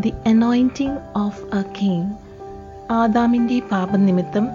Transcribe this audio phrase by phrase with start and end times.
[0.00, 2.10] The anointing of a king
[2.90, 4.48] ആദാമിന്റെ പാപനിമിത്തം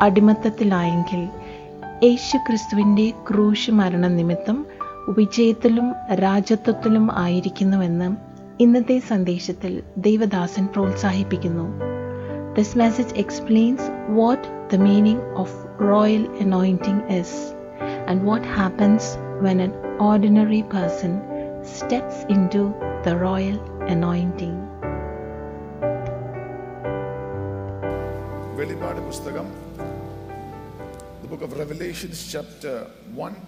[0.00, 1.28] അടിമത്തത്തിലായെങ്കിൽ
[2.04, 4.66] യേശു ക്രിസ്തുവിന്റെ ക്രൂശ് മരണ നിമിത്തം
[5.08, 8.16] വിജയത്തിലും രാജത്വത്തിലും ആയിരിക്കുന്നുവെന്ന്
[8.62, 11.66] ഇന്നത്തെ സന്ദേശത്തിൽ ദൈവദാസൻ പ്രോത്സാഹിപ്പിക്കുന്നു.
[12.54, 17.54] This message explains what the meaning of royal anointing is
[18.22, 21.20] what happens when an ordinary person
[21.62, 22.72] steps into
[23.06, 24.56] the royal anointing.
[28.58, 29.46] വെളിപാട് പുസ്തകം
[31.22, 32.74] the book of revelations chapter
[33.20, 33.42] 1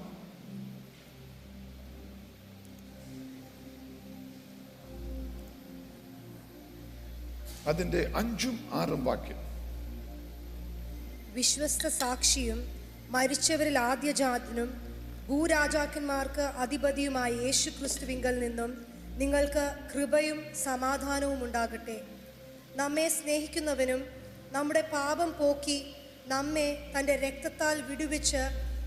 [7.67, 9.41] അതിന്റെ അഞ്ചും ആറും വാക്യം
[11.35, 12.61] വിശ്വസ്ത സാക്ഷിയും
[13.11, 14.71] മരിച്ചവരിൽ ആദ്യജാതനും
[15.29, 18.71] ഭൂരാജാക്കന്മാർക്ക് അധിപതിയുമായ യേശു ക്രിസ്തുവിങ്കൽ നിന്നും
[19.17, 21.99] നിങ്ങൾക്ക് കൃപയും സമാധാനവും ഉണ്ടാകട്ടെ
[22.77, 24.01] നമ്മെ സ്നേഹിക്കുന്നവനും
[24.53, 25.79] നമ്മുടെ പാപം പോക്കി
[26.27, 28.43] നമ്മെ തന്റെ രക്തത്താൽ വിടുവിച്ച്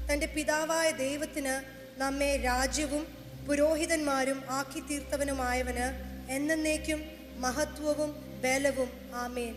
[0.10, 1.56] തന്റെ പിതാവായ ദൈവത്തിന്
[1.98, 3.04] നമ്മെ രാജ്യവും
[3.48, 5.88] പുരോഹിതന്മാരും ആക്കി തീർത്തവനുമായവന്
[6.30, 7.02] എന്നേക്കും
[7.40, 8.12] മഹത്വവും
[8.44, 9.56] ബലവും ആമേൻ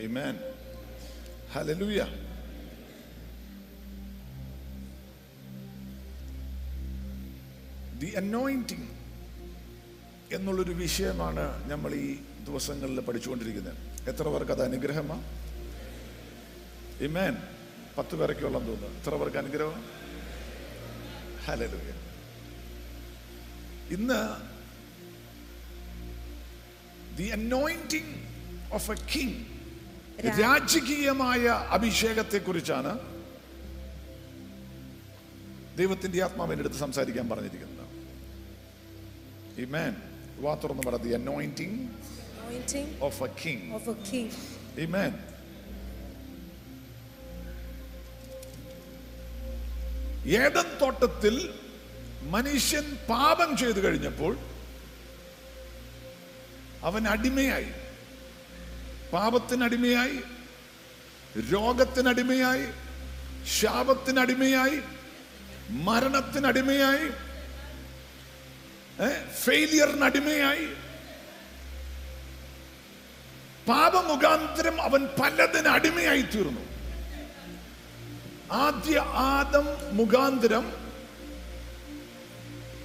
[0.00, 0.34] Amen.
[1.52, 2.06] Hallelujah.
[8.00, 8.88] ദി അനോയിന്റിങ്
[10.32, 12.14] എന്നുള്ളൊരു വിഷയമാണ് നമ്മൾ ഈ
[12.46, 13.76] ദിവസങ്ങളിൽ പഠിച്ചുകൊണ്ടിരിക്കുന്നത്.
[14.08, 15.22] എത്ര പേർക്ക് അത് അനുഗ്രഹമാണ്
[17.04, 17.36] ഇമേൻ
[17.98, 19.00] പത്ത് പേരൊക്കെയുള്ള തോന്നുന്നു.
[19.00, 19.84] എത്ര പേർക്ക് അനുഗ്രഹം
[21.44, 21.66] ഹലോ
[23.96, 24.20] ഇന്ന്
[27.16, 28.14] the anointing
[28.72, 29.44] of a king
[30.40, 32.98] രാജകീയമായ അഭിഷേകത്തെ കുറിച്ചാണ്
[35.76, 37.78] ദൈവത്തിന്റെ ആത്മാവ് എന്റെ അടുത്ത് സംസാരിക്കാൻ പറഞ്ഞിരിക്കുന്നത്.
[39.58, 40.07] Amen.
[40.40, 41.78] വാ തുറന്ന് പറ the anointing
[43.02, 44.34] of a king of a king
[44.84, 45.14] ആമേൻ
[50.38, 51.34] ഏതൻ തോട്ടത്തിൽ
[52.30, 54.32] മനുഷ്യൻ പാപം ചെയ്തു കഴിഞ്ഞപ്പോൾ
[56.82, 57.70] അവൻ അടിമയായി.
[59.12, 60.18] പാപത്തിനടിമയായി
[61.52, 62.66] രോഗത്തിനടിമയായി
[63.54, 64.78] ശാപത്തിനടിമയായി
[65.86, 67.06] മരണത്തിനടിമയായി
[69.44, 70.66] ഫെയിലിയറിനടിമയായി
[73.66, 76.62] പാപമുഖാന്തരം അവൻ പലതിന് അടിമയായി തീർന്നു.
[78.58, 78.96] ആദ്യ
[79.30, 80.66] ആദം മുഖാന്തരം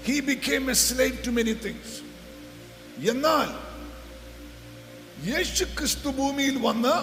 [0.04, 1.96] he became a slave to many things
[3.10, 3.50] എന്നാൽ
[5.26, 6.96] യേശു ക്രിസ്തു ഭൂമിയിൽ വന്ന്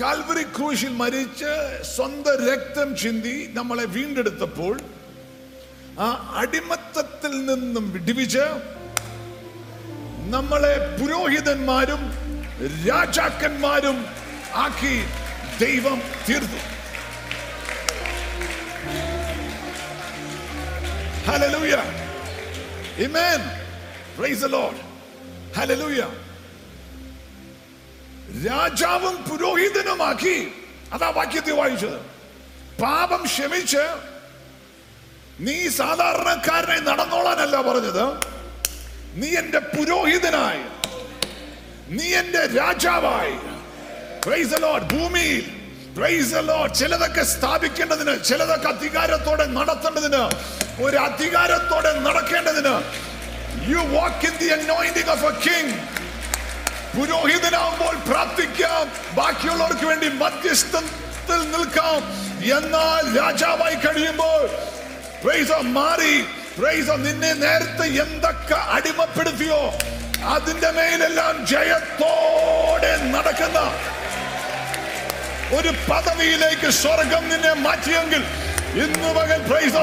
[0.00, 1.52] കാൽവറി ക്രൂശിൽ മരിച്ച്
[1.94, 4.74] സ്വന്തം രക്തം ചിന്തി നമ്മളെ വീണ്ടെടുത്തപ്പോൾ
[5.98, 8.46] ആ അടിമത്തത്തിൽ നിന്നും വിടിവിച്ച്
[10.28, 12.02] നമ്മളെ പുരോഹിതന്മാരും
[12.86, 13.98] രാജാക്കന്മാരും
[14.64, 14.96] ആക്കി
[15.60, 16.62] ദൈവം തീർന്നു
[21.26, 21.84] Hallelujah.
[22.98, 23.40] Amen.
[24.16, 24.76] Praise the Lord.
[28.44, 30.36] രാജാവും പുരോഹിതനുമാക്കി
[30.92, 31.98] അതാ വാക്യത്തെ വായിച്ചത്
[32.80, 33.82] പാപം ക്ഷമിച്ച്
[35.40, 38.02] നീ സാധാരണക്കാരനായി നടന്നോളാനല്ല പറഞ്ഞത്.
[39.14, 40.62] നീ എന്റെ പുരോഹിതനായി.
[41.88, 43.34] നീ എന്റെ രാജാവായി.
[44.78, 45.56] ഭൂമിയിൽ.
[46.66, 50.30] ചിലതൊക്കെ സ്ഥാപിക്കേണ്ടതിന് ചിലതൊക്കെ അധികാരത്തോടെ നടത്തേണ്ടതിന്
[50.82, 52.74] ഒരു അധികാരത്തോടെ നടക്കേണ്ടതിന്
[53.70, 55.78] you walk in the anointing of a king
[56.98, 59.14] പുരോഹിതനാകുമ്പോൾ പ്രാർത്ഥിക്കാം.
[59.14, 62.26] ബാക്കിയുള്ളവർക്ക് വേണ്ടി മധ്യസ്ഥത്തിൽ നിൽക്കാം.
[62.58, 64.75] എന്നാൽ രാജാവായി കഴിയുമ്പോൾ
[65.72, 66.14] മാറി
[67.00, 69.60] നിന്നെ നേരത്തെ എന്തൊക്കെ അടിമപ്പെടുത്തിയോ
[70.26, 73.58] അതിന്റെ മേലെല്ലാം ജയത്തോടെ നടക്കുന്ന
[75.56, 78.22] ഒരു പദവിയിലേക്ക് സ്വർഗം നിന്നെ മാറ്റിയെങ്കിൽ
[78.76, 79.40] ഇന്ന് മകൻ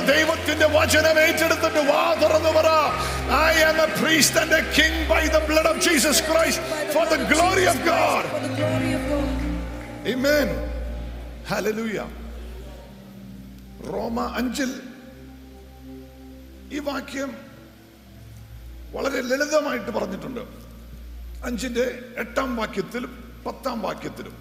[0.08, 2.70] ദൈവത്തിന്റെ വചനം ഏറ്റെടുത്തിട്ട് വാ തുറന്നു പറ
[3.44, 6.64] I am a priest and a king by the blood of Jesus Christ
[6.94, 8.28] for the glory of God.
[11.46, 12.06] Hallelujah.
[13.88, 14.70] റോമ അഞ്ചിൽ
[16.74, 17.32] ഈ വാക്യം
[18.92, 20.40] വളരെ ലളിതമായിട്ട് പറഞ്ഞിട്ടുണ്ട്.
[21.46, 21.86] അഞ്ചിന്റെ
[22.18, 23.12] എട്ടാം വാക്യത്തിലും
[23.46, 24.36] പത്താം വാക്യത്തിലും.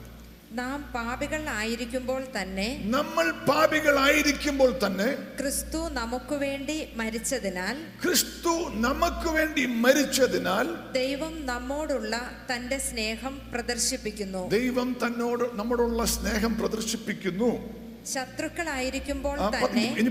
[0.53, 5.07] നാം പാപികൾ ആയിരിക്കുമ്പോൾ തന്നെ നമ്മൾ പാപികളായിരിക്കുമ്പോൾ തന്നെ
[5.41, 8.55] ക്രിസ്തു നമുക്ക് വേണ്ടി മരിച്ചതിനാൽ ക്രിസ്തു
[8.87, 12.15] നമുക്ക് വേണ്ടി മരിച്ചതിനാൽ ദൈവം നമ്മോടുള്ള
[12.51, 14.49] തന്റെ സ്നേഹം പ്രദർശിപ്പിക്കുന്നു.
[14.49, 17.82] ദൈവം തന്നോട് നമ്മോടുള്ള സ്നേഹം പ്രദർശിപ്പിക്കുന്നു.
[18.07, 20.11] ശത്രുക്കളായിരിക്കുമ്പോൾ തന്നെ ഇനി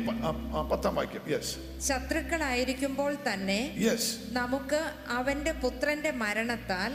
[0.70, 1.24] പത്താം വാക്യം.
[1.30, 1.56] യെസ്
[1.88, 6.92] ശത്രുക്കളായിരിക്കുമ്പോൾ തന്നെ യെസ് നമുക്ക് അവന്റെ പുത്രന്റെ മരണത്താൽ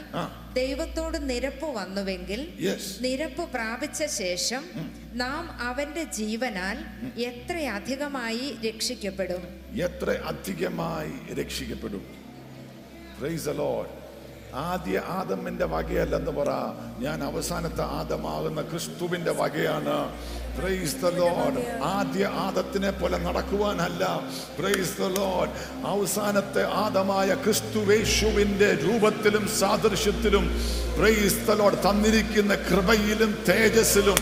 [0.53, 2.41] ദൈവത്തോട് നിരപ്പ് വന്നുവെങ്കിൽ
[3.01, 4.63] നിരപ്പ് പ്രാപിച്ച ശേഷം
[5.13, 6.77] നാം അവന്റെ ജീവനാൽ
[7.15, 9.43] എത്ര അധികമായി രക്ഷിക്കപ്പെടും?
[9.81, 12.05] എത്ര അധികമായി രക്ഷിക്കപ്പെടും
[13.19, 13.93] പ്രൈസ് ലോഡ്
[14.55, 16.49] ആദ്യ ആദമിന്റെ വകയല്ലെന്ന് പറ.
[16.99, 20.09] ഞാൻ അവസാനത്തെ ആദമാകുന്ന ക്രിസ്തുവിന്റെ വകയാണ്.
[20.59, 24.19] പ്രൈസ് ദ ലോഡ് ആദ്യ ആദത്തിനെ പോലെ നടക്കുവാനല്ല.
[24.59, 25.49] പ്രൈസ് ദ ലോഡ്
[25.87, 30.61] അവസാനത്തെ ആദമായ ക്രിസ്തുവേശുവിന്റെ രൂപത്തിലും സാദൃശ്യത്തിലും
[30.97, 34.15] പ്രൈസ് ദ ലോഡ് തന്നിരിക്കുന്ന കൃപയിലും തേജസ്സിലും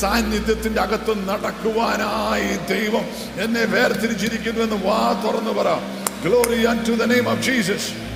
[0.00, 3.04] സാന്നിധ്യത്തിന്റെ അകത്ത് നടക്കുവാനായി ദൈവം
[3.40, 5.78] എന്നെ വേർതിരിച്ചിരിക്കുന്നു എന്ന് വാ തുറന്നു പറ.
[6.24, 8.10] Glory and to the name of Jesus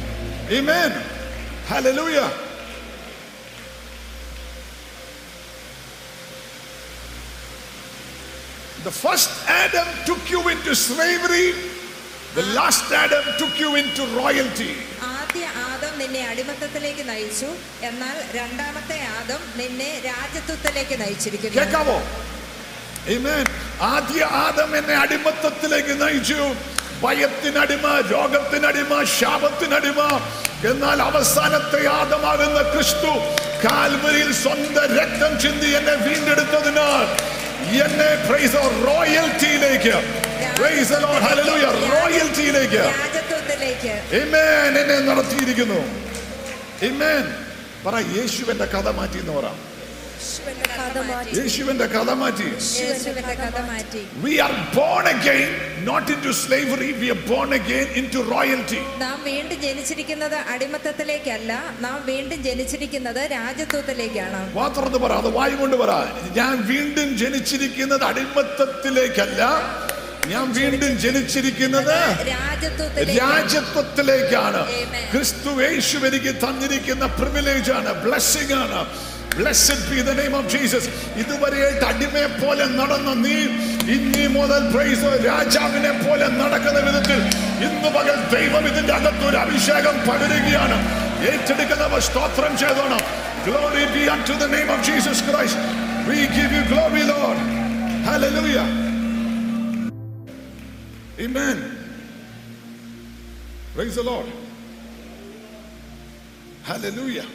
[0.51, 1.14] Amen.
[1.67, 2.31] Hallelujah.
[8.83, 11.55] The first Adam took you into slavery.
[12.35, 14.73] The last Adam took you into royalty.
[15.15, 17.49] ആദ്യ ആദം നിന്നെ അടിമത്തത്തിലേക്ക് നയിച്ചു
[17.83, 21.99] എന്നാൽ രണ്ടാമത്തെ ആദം നിന്നെ രാജ്യത്വത്തിലേക്ക് നയിച്ചിരിക്കുന്നു കേൾക്കാവോ
[23.09, 23.45] Amen.
[23.95, 26.39] ആദ്യ ആദം എന്നെ അടിമത്തത്തിലേക്ക് നയിച്ചു
[27.03, 30.01] ഭയത്തിനടിമ രോഗത്തിനടിമ ശാപത്തിനടിമ.
[30.71, 33.13] എന്നാൽ അവസാനത്തെ ആദമാകുന്ന ക്രിസ്തു
[33.65, 37.07] കാൽവരിയിൽ സ്വന്തം രക്തം ചിന്തി എന്നെ വീണ്ടെടുത്തതിനാൽ
[37.85, 39.97] എന്നെ പ്രൈസ് റോയൽറ്റിയിലേക്ക്
[40.59, 40.93] പ്രൈസ്
[41.25, 42.83] ഹല്ലേലൂയ റോയൽറ്റിയിലേക്ക്.
[44.21, 44.45] എന്നെ
[45.09, 45.81] നടത്തിയിരിക്കുന്നു.
[46.89, 47.13] പറ
[47.87, 49.47] പറ യേശുവിന്റെ കഥ മാറ്റി എന്ന് പറ.
[50.25, 52.49] യേശുവിന്റെ കഥ മാറ്റി.
[54.25, 55.49] We are born again,
[55.89, 58.81] not into slavery, we are born again into royalty.
[59.05, 61.53] നാം വീണ്ടും ജനിച്ചിരിക്കുന്നത് അടിമത്തത്തിലേക്കല്ല
[61.87, 64.41] നാം വീണ്ടും ജനിച്ചിരിക്കുന്നത് രാജത്വത്തിലേക്കാണ്.
[64.61, 65.93] മാത്രം പറ അത് വായു കൊണ്ട് പറ.
[66.41, 69.43] ഞാൻ വീണ്ടും ജനിച്ചിരിക്കുന്നത് അടിമത്തത്തിലേക്കല്ല
[70.33, 71.97] ഞാൻ വീണ്ടും ജനിച്ചിരിക്കുന്നത്
[73.15, 74.63] രാജത്വത്തിലേക്കാണ്.
[75.13, 78.81] ക്രിസ്തു യേശു എനിക്ക് തന്നിരിക്കുന്ന പ്രിവിലേജ് ആണ് ബ്ലെസ്സിംഗ് ആണ്.
[79.37, 80.85] Blessed be the name of Jesus.
[81.21, 83.37] ഇതുവരെയായിട്ട് അടിമയെ പോലെ നടന്ന നീ
[83.95, 87.19] ഇനി മുതൽ പ്രൈസ് രാജാവിനെ പോലെ നടക്കുന്ന വിധത്തിൽ
[87.67, 90.79] ഇന്ന് പകൽ ദൈവം ഇതിന്റെ അകത്ത് ഒരു അഭിഷേകം പകരുകയാണ്
[91.31, 93.03] ഏറ്റെടുക്കുന്നവർ സ്തോത്രം ചെയ്തോണം
[93.47, 95.59] glory be unto the name of Jesus Christ.
[96.07, 97.39] We give you glory, Lord.
[98.05, 98.67] Hallelujah.
[101.19, 101.59] Amen.
[103.75, 104.29] Praise the Lord.
[106.63, 107.29] Hallelujah.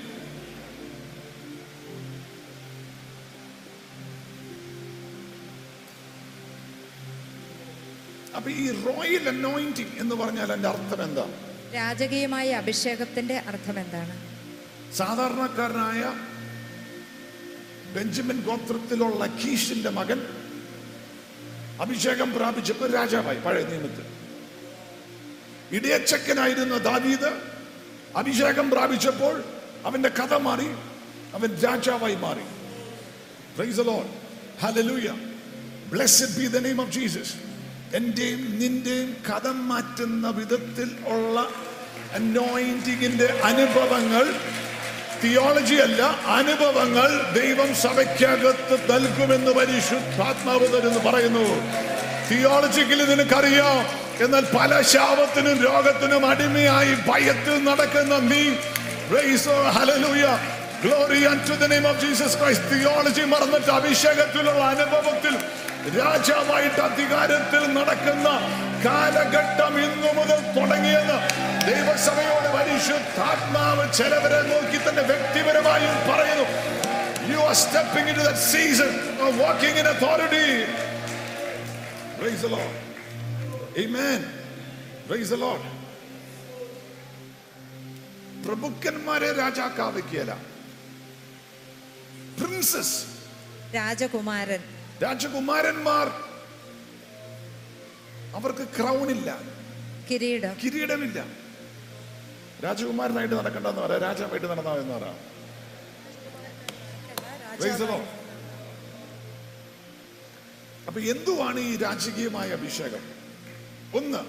[8.40, 11.26] അപ്പൊ ഈ റോയൽ അനോയിന്റിങ് എന്ന് പറഞ്ഞാൽ അതിന്റെ അർത്ഥം എന്താ
[11.74, 14.16] രാജകീയമായ അഭിഷേകത്തിന്റെ അർത്ഥം എന്താണ്
[15.00, 16.04] സാധാരണക്കാരനായ
[17.96, 20.20] ബെഞ്ചമിൻ ഗോത്രത്തിലുള്ള കീഷിന്റെ മകൻ
[21.80, 24.06] അഭിഷേകം പ്രാപിച്ചപ്പോൾ രാജാവായി പഴയ നിയമത്തിൽ
[25.72, 27.32] ഇടയച്ചക്കനായിരുന്ന ദാവീദ്
[28.16, 29.36] അഭിഷേകം പ്രാപിച്ചപ്പോൾ
[29.86, 30.70] അവന്റെ കഥ മാറി
[31.34, 32.48] അവൻ രാജാവായി മാറി
[33.56, 34.08] Praise the Lord.
[34.58, 35.16] Hallelujah.
[35.90, 37.30] Blessed be the name of Jesus.
[37.94, 41.38] എന്റെയും നിന്റെയും കഥ മാറ്റുന്ന വിധത്തിൽ ഉള്ള
[42.16, 44.26] അനോയിന്റിങ്ങിന്റെ അനുഭവങ്ങൾ
[45.22, 46.02] തിയോളജി അല്ല
[46.36, 51.48] അനുഭവങ്ങൾ ദൈവം സഭയ്ക്കകത്ത് നൽകുമെന്ന് പരിശുദ്ധാത്മാവ് തരുന്നു പറയുന്നു
[52.30, 53.80] തിയോളജിക്കൽ നിനക്കറിയാം
[54.24, 58.44] എന്നാൽ പല ശാപത്തിനും രോഗത്തിനും അടിമയായി ഭയത്തിൽ നടക്കുന്ന നീ.
[59.70, 60.36] Hallelujah.
[60.82, 62.62] Glory unto the name of Jesus Christ.
[62.72, 65.34] Theology മറന്നിട്ട് അഭിഷേകത്തിലുള്ള അനുഭവത്തിൽ
[65.98, 68.28] രാജാവായിട്ട് അധികാരത്തിൽ നടക്കുന്ന
[68.86, 71.18] കാലഘട്ടം ഇന്നു മുതൽ തുടങ്ങിയെന്ന്
[71.66, 76.48] ദൈവസഭയോട് പരിശുദ്ധാത്മാവ് ചിലവരെ നോക്കി തന്നെ വ്യക്തിപരമായും പറയുന്നു
[77.30, 80.46] You are stepping into that season of walking in authority.
[82.18, 82.74] Praise the Lord.
[83.78, 84.22] Amen.
[85.08, 85.62] Praise the Lord.
[88.44, 90.32] പ്രഭുക്കന്മാരെ രാജാക്കാവിക്കല
[92.38, 92.98] പ്രിൻസസ്
[93.76, 94.62] രാജകുമാരൻ
[95.02, 96.08] രാജകുമാരന്മാർ
[98.36, 99.40] അവർക്ക് ക്രൗൺ ഇല്ല
[100.12, 100.58] കിരീടം.
[100.66, 101.26] കിരീടമില്ല.
[102.64, 104.02] രാജകുമാരനായിട്ട് നടക്കണ്ടെന്ന് പറയാം.
[104.02, 105.18] രാജാവായിട്ട് നടന്നാ എന്ന് പറയാം.
[110.88, 113.04] അപ്പൊ എന്തുവാണ് ഈ രാജകീയമായ അഭിഷേകം?
[113.94, 114.22] ഒന്ന്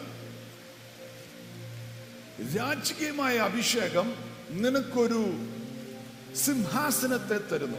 [2.59, 4.15] രാജകീയമായ അഭിഷേകം
[4.51, 5.23] നിനക്കൊരു
[6.35, 7.79] സിംഹാസനത്തെ തരുന്നു.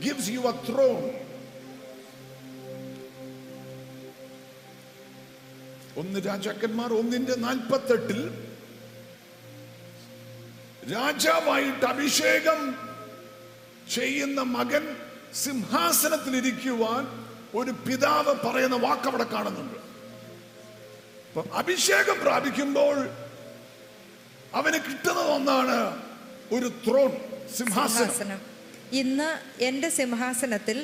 [0.00, 1.29] ഗിവ്സ് യു എ ത്രോൺ
[5.96, 8.20] ഒന്ന് രാജാക്കന്മാർ ഒന്നിന്റെ നാൽപ്പത്തെട്ടിൽ
[10.90, 12.60] രാജാവായിട്ട് അഭിഷേകം
[13.88, 14.84] ചെയ്യുന്ന മകൻ
[15.34, 17.02] സിംഹാസനത്തിൽ ഇരിക്കുവാൻ
[17.54, 19.78] ഒരു പിതാവ് പറയുന്ന വാക്ക് അവിടെ കാണുന്നുണ്ട്
[21.56, 22.96] അഭിഷേകം പ്രാപിക്കുമ്പോൾ
[24.54, 25.76] അവന് കിട്ടുന്നത് ഒന്നാണ്
[26.52, 27.10] ഒരു ത്രോൺ
[27.56, 28.40] സിംഹാസനം.
[28.92, 29.28] ഇന്ന്
[29.60, 30.78] എന്റെ സിംഹാസനത്തിൽ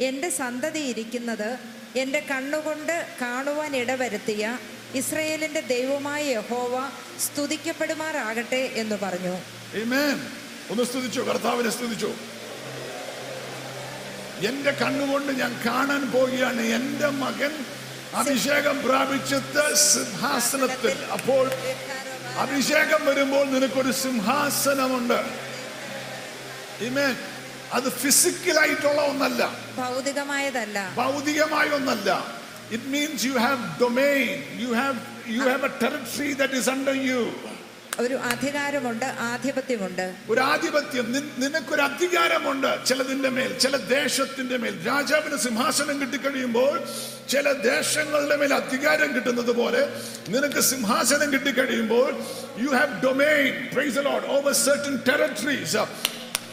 [0.00, 1.50] എന്റെ സന്തതി ഇരിക്കുന്നത്
[1.96, 4.58] എന്റെ കണ്ണുകൊണ്ട് കാണുവാൻ ഇടവരുത്തിയ
[4.94, 9.38] ഇസ്രയേലിന്റെ ദൈവമായ യഹോവ സ്തുതിക്കപ്പെടുമാറാകട്ടെ എന്ന് പറഞ്ഞു.
[10.70, 11.20] ഒന്ന് സ്തുതിച്ചു?
[11.20, 12.14] കർത്താവിനെ സ്തുതിച്ചു?
[14.46, 16.60] എന്റെ കണ്ണുകൊണ്ട് ഞാൻ കാണാൻ പോവുകയാണ്.
[16.60, 17.64] എന്റെ മകൻ
[18.14, 21.04] അഭിഷേകം പ്രാപിച്ചത് സിംഹാസനത്തിൽ.
[21.12, 21.52] അപ്പോൾ
[22.36, 25.50] അഭിഷേകം വരുമ്പോൾ നിനക്കൊരു സിംഹാസനമുണ്ട്.
[26.80, 27.29] Amen.
[27.72, 29.42] അത് ഫിസിക്കലായിട്ടുള്ള ഒന്നല്ല.
[29.76, 30.78] ഭൗതികമായതല്ല.
[30.96, 32.08] ഭൗതികമായ ഒന്നല്ല
[32.70, 34.28] it means you have domain
[34.62, 34.96] you have
[35.28, 37.22] you have a territory that is under you
[38.00, 40.04] ഒരു അധികാരമുണ്ട് ആധിപത്യമുണ്ട്.
[40.28, 41.06] ഒരു ആധിപത്യം.
[41.38, 44.74] നിനക്കൊരു അധികാരമുണ്ട് ചിലതിന്റെ മേൽ ചില ദേശത്തിന്റെ മേൽ.
[44.86, 46.72] രാജാവിന് സിംഹാസനം കിട്ടിക്കഴിയുമ്പോൾ
[47.28, 49.82] ചില ദേശങ്ങളുടെ മേൽ അധികാരം കിട്ടുന്നത് പോലെ
[50.28, 52.08] നിനക്ക് സിംഹാസനം കിട്ടിക്കഴിയുമ്പോൾ
[52.58, 55.84] you have domain praise lord over certain territories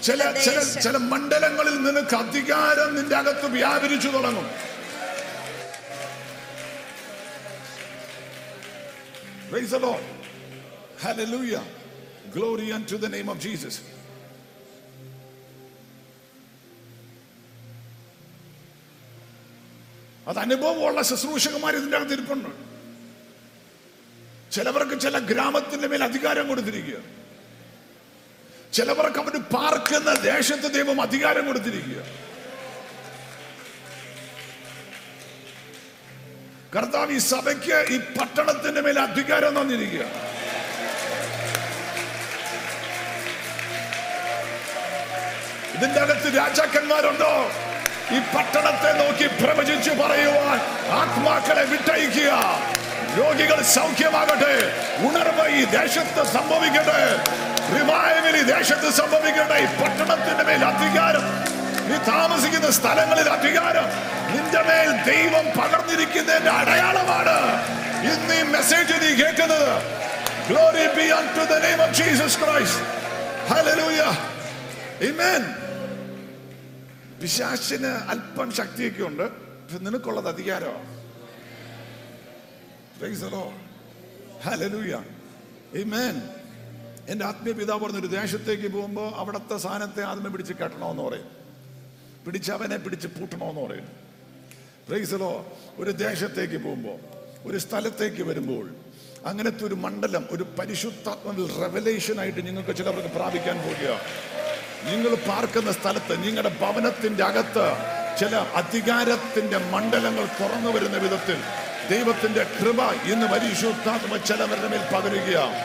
[0.01, 4.47] ചില ചില ചില മണ്ഡലങ്ങളിൽ നിനക്ക് അധികാരം നിന്റെ അകത്ത് വ്യാപരിച്ചു തുടങ്ങും
[9.49, 10.03] Praise the Lord.
[10.97, 11.61] Hallelujah.
[12.29, 13.75] Glory unto the name of Jesus.
[20.27, 22.49] അത് അനുഭവമുള്ള ശുശ്രൂഷകന്മാർ ഇതിന്റെ അകത്ത് ഇരിപ്പുണ്ട്
[24.51, 26.99] ചിലവർക്ക് ചില ഗ്രാമത്തിന്റെ മേൽ അധികാരം കൊടുത്തിരിക്കുക
[28.73, 32.01] ചിലവർക്ക് അവന് പാർക്കുന്ന ദേശത്ത് ദൈവം അധികാരം കൊടുത്തിരിക്കുക.
[36.75, 40.05] കർത്താവ് ഈ സഭയ്ക്ക് ഈ പട്ടണത്തിന്റെ മേൽ അധികാരം തന്നിരിക്കുക.
[45.77, 47.51] ഇതിന്റെ അകത്ത് രാജാക്കന്മാരുണ്ടോ?
[48.15, 50.59] ഈ പട്ടണത്തെ നോക്കി പ്രവചിച്ചു പറയുവാൻ
[50.91, 52.31] ആത്മാക്കളെ വിട്ടയക്കുക.
[53.15, 54.53] രോഗികൾ സൗഖ്യമാകട്ടെ.
[55.07, 57.23] ഉണർവ് ഈ ദേശത്ത് സംഭവിക്കട്ടെ.
[57.77, 59.57] റിവൈവൽ ഈ ദേശത്ത് സംഭവിക്കട്ടെ.
[59.57, 61.57] ഈ പട്ടണത്തിന്റെ മേൽ അധികാരം
[61.89, 63.85] നീ താമസിക്കുന്ന സ്ഥലങ്ങളിൽ അധികാരം
[64.35, 67.67] നിന്റെ മേൽ ദൈവം പകർന്നിരിക്കുന്നതിന്റെ അടയാളമാണ്.
[68.03, 69.97] ഇന്ന് ഈ മെസ്സേജ് നീ കേൾക്കുന്നത്.
[70.47, 72.77] Unto the name of Jesus Christ.
[73.49, 74.11] Hallelujah.
[75.07, 75.55] Amen.
[77.21, 79.29] പിശാശിന് അല്പം ശക്തിയൊക്കെ ഉണ്ട്
[79.81, 80.96] നിനക്കുള്ളത് അധികാരമാണ്.
[87.09, 91.27] എന്റെ ആത്മീയ പിതാവ് പറഞ്ഞു ഒരു ദേശത്തേക്ക് പോകുമ്പോൾ അവിടുത്തെ സാധനത്തെ ആദ്യമേ പിടിച്ച് കെട്ടണമെന്ന് പറയും.
[92.25, 93.87] പിടിച്ച് അവനെ പിടിച്ച് പൂട്ടണമെന്ന് പറയും.
[94.89, 95.45] പ്രൈസലോ
[95.77, 96.97] ഒരു ദേശത്തേക്ക് പോകുമ്പോൾ
[97.45, 98.65] ഒരു സ്ഥലത്തേക്ക് വരുമ്പോൾ
[99.25, 104.01] അങ്ങനത്തെ ഒരു മണ്ഡലം ഒരു പരിശുദ്ധാത്മവിൽ റെവലേഷൻ ആയിട്ട് നിങ്ങൾക്ക് ചിലവർക്ക് പ്രാപിക്കാൻ പോകുക
[104.85, 107.67] നിങ്ങൾ പാർക്കുന്ന സ്ഥലത്ത് നിങ്ങളുടെ ഭവനത്തിന്റെ അകത്ത്
[108.19, 111.39] ചില അധികാരത്തിന്റെ മണ്ഡലങ്ങൾ തുറന്നു വരുന്ന വിധത്തിൽ
[111.89, 112.79] ദൈവത്തിന്റെ കൃപ
[113.11, 115.57] ഇന്ന് പരിശുദ്ധാത്മ ചിലവരുടെ മേൽ പകരുകയാണ്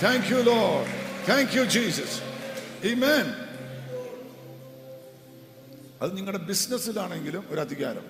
[0.00, 0.86] Thank you, Lord.
[1.24, 2.10] Thank you, Jesus.
[2.84, 3.26] Amen.
[6.00, 8.04] അത് നിങ്ങളുടെ ബിസിനസ്സിലാണെങ്കിലും ഒരു അധികാരം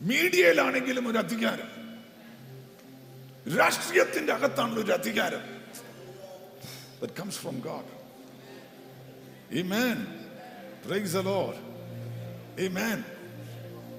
[0.00, 1.68] മീഡിയയിലാണെങ്കിലും ഒരു അധികാരം
[3.56, 5.42] രാഷ്ട്രീയത്തിന്റെ അകത്താണല്ലോ ഒരു അധികാരം
[7.02, 7.84] that comes from God.
[9.52, 10.06] Amen.
[10.82, 11.56] Praise the Lord.
[12.58, 12.98] Amen.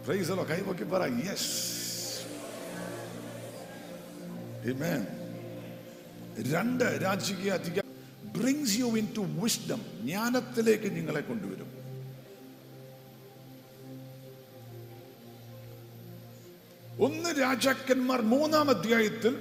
[0.05, 0.49] Praise the Lord.
[0.49, 1.49] കൈവക്കി പറ യെസ്
[4.65, 5.01] Amen.
[6.51, 7.89] രണ്ട് രാജകീയ അധികാരം
[8.37, 11.69] brings you into wisdom ജ്ഞാനത്തിലേക്ക് നിങ്ങളെ കൊണ്ടുവരും
[17.07, 19.33] ഒന്ന് രാജാക്കന്മാർ മൂന്നാം അധ്യായത്തിൽ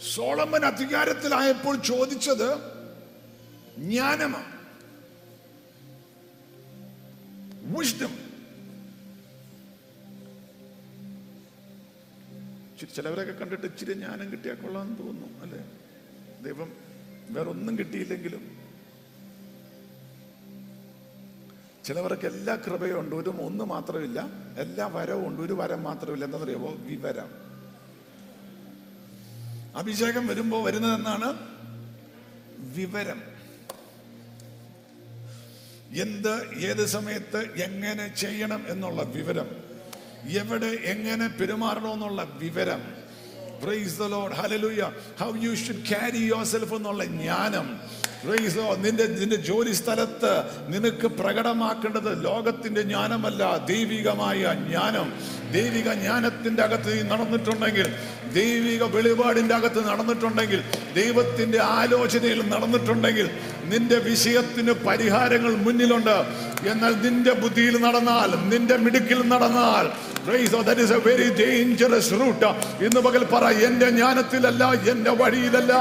[0.00, 2.48] സോളമൻ അധികാരത്തിലായപ്പോൾ ചോദിച്ചത്
[3.78, 4.54] ജ്ഞാനമാണ്
[12.94, 15.64] ചിലവരൊക്കെ കണ്ടിട്ട് ഇച്ചിരി ജ്ഞാനം കിട്ടിയാൽ കൊള്ളാന്ന് തോന്നുന്നു അല്ലേ?
[16.42, 16.72] ദൈവം
[17.30, 18.64] വേറൊന്നും കിട്ടിയില്ലെങ്കിലും.
[21.84, 27.43] ചിലവർക്ക് എല്ലാ കൃപയും ഉണ്ട് ഒരു ഒന്ന് മാത്രമില്ല എല്ലാ വരവും ഉണ്ട് ഒരു വരം മാത്രമില്ല എന്താണെന്നറിയാമോ വിവരം.
[29.76, 31.38] അഭിഷേകം വരുമ്പോൾ വരുന്നതെന്നാണ്
[32.58, 33.22] വിവരം.
[35.92, 39.46] എന്ത് ഏത് സമയത്ത് എങ്ങനെ ചെയ്യണം എന്നുള്ള വിവരം.
[40.28, 42.82] എവിടെ എങ്ങനെ പെരുമാറണമെന്നുള്ള വിവരം.
[46.76, 47.80] എന്നുള്ള ജ്ഞാനം.
[48.74, 50.32] നിന്റെ നിന്റെ ജോലി സ്ഥലത്ത്
[50.68, 55.12] നിനക്ക് പ്രകടമാക്കേണ്ടത് ലോകത്തിന്റെ ജ്ഞാനമല്ല ദൈവികമായ ജ്ഞാനം.
[55.54, 57.88] ദൈവിക ജ്ഞാനത്തിന്റെ അകത്ത് നടന്നിട്ടുണ്ടെങ്കിൽ
[58.34, 60.60] ദൈവിക വെളിപാടിന്റെ അകത്ത് നടന്നിട്ടുണ്ടെങ്കിൽ
[60.94, 63.28] ദൈവത്തിന്റെ ആലോചനയിൽ നടന്നിട്ടുണ്ടെങ്കിൽ
[63.72, 66.16] നിന്റെ വിഷയത്തിന് പരിഹാരങ്ങൾ മുന്നിലുണ്ട്
[66.72, 69.86] എന്നാൽ നിന്റെ ബുദ്ധിയിൽ നടന്നാൽ നിന്റെ മിടുക്കിൽ നടന്നാൽ
[70.26, 72.44] that is a very dangerous route.
[72.84, 75.72] ഇന്ന് പകൽ പറ എന്റെ ജ്ഞാനത്തിലല്ല എന്റെ വഴിയിലല്ല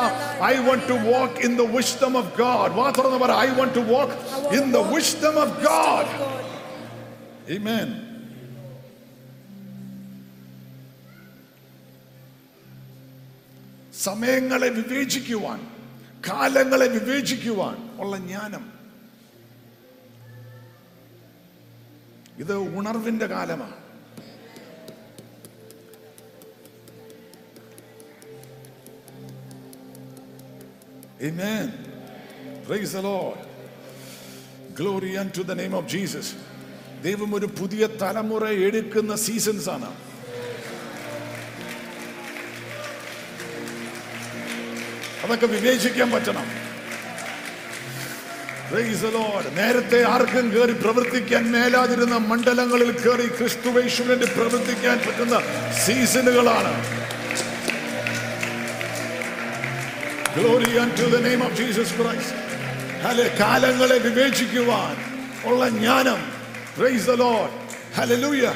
[0.46, 4.18] I want to walk in the wisdom of God തുറന്ന് പറ I want to walk
[4.58, 6.12] in the wisdom of God
[7.50, 8.03] Amen.
[14.04, 15.60] സമയങ്ങളെ വിവേചിക്കുവാൻ
[16.28, 18.64] കാലങ്ങളെ വിവേചിക്കുവാൻ ഉള്ള ജ്ഞാനം
[22.38, 23.78] ഇത് ഉണർവിന്റെ കാലമാണ്
[31.22, 31.68] Amen.
[32.66, 33.38] Praise the Lord.
[34.76, 36.28] Glory unto the name of Jesus.
[37.04, 39.90] ദൈവം ഒരു പുതിയ തലമുറ എടുക്കുന്ന സീസൺസ് ആണ്
[45.24, 46.48] അതൊക്കെ വിവേചിക്കാൻ പറ്റണം.
[49.56, 55.36] നേരത്തെ ആർക്കും കയറി പ്രവർത്തിക്കാൻ മേലാതിരുന്ന മണ്ഡലങ്ങളിൽ കയറി ക്രിസ്തുവേശ്വരന്റെ പ്രവർത്തിക്കാൻ പറ്റുന്ന
[55.86, 56.74] സീസണുകളാണ്
[63.40, 64.96] കാലങ്ങളെ വിവേചിക്കുവാൻ
[65.46, 66.20] ഉള്ള ജ്ഞാനം.
[67.98, 68.56] Hallelujah.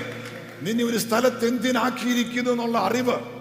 [0.62, 3.37] നിന്നെ ഒരു സ്ഥലത്ത് എന്തിനാക്കിയിരിക്കുന്നു എന്നുള്ള അറിവ്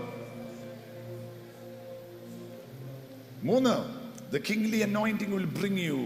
[3.48, 3.74] മൂന്ന്
[4.34, 5.98] the kingly anointing will bring you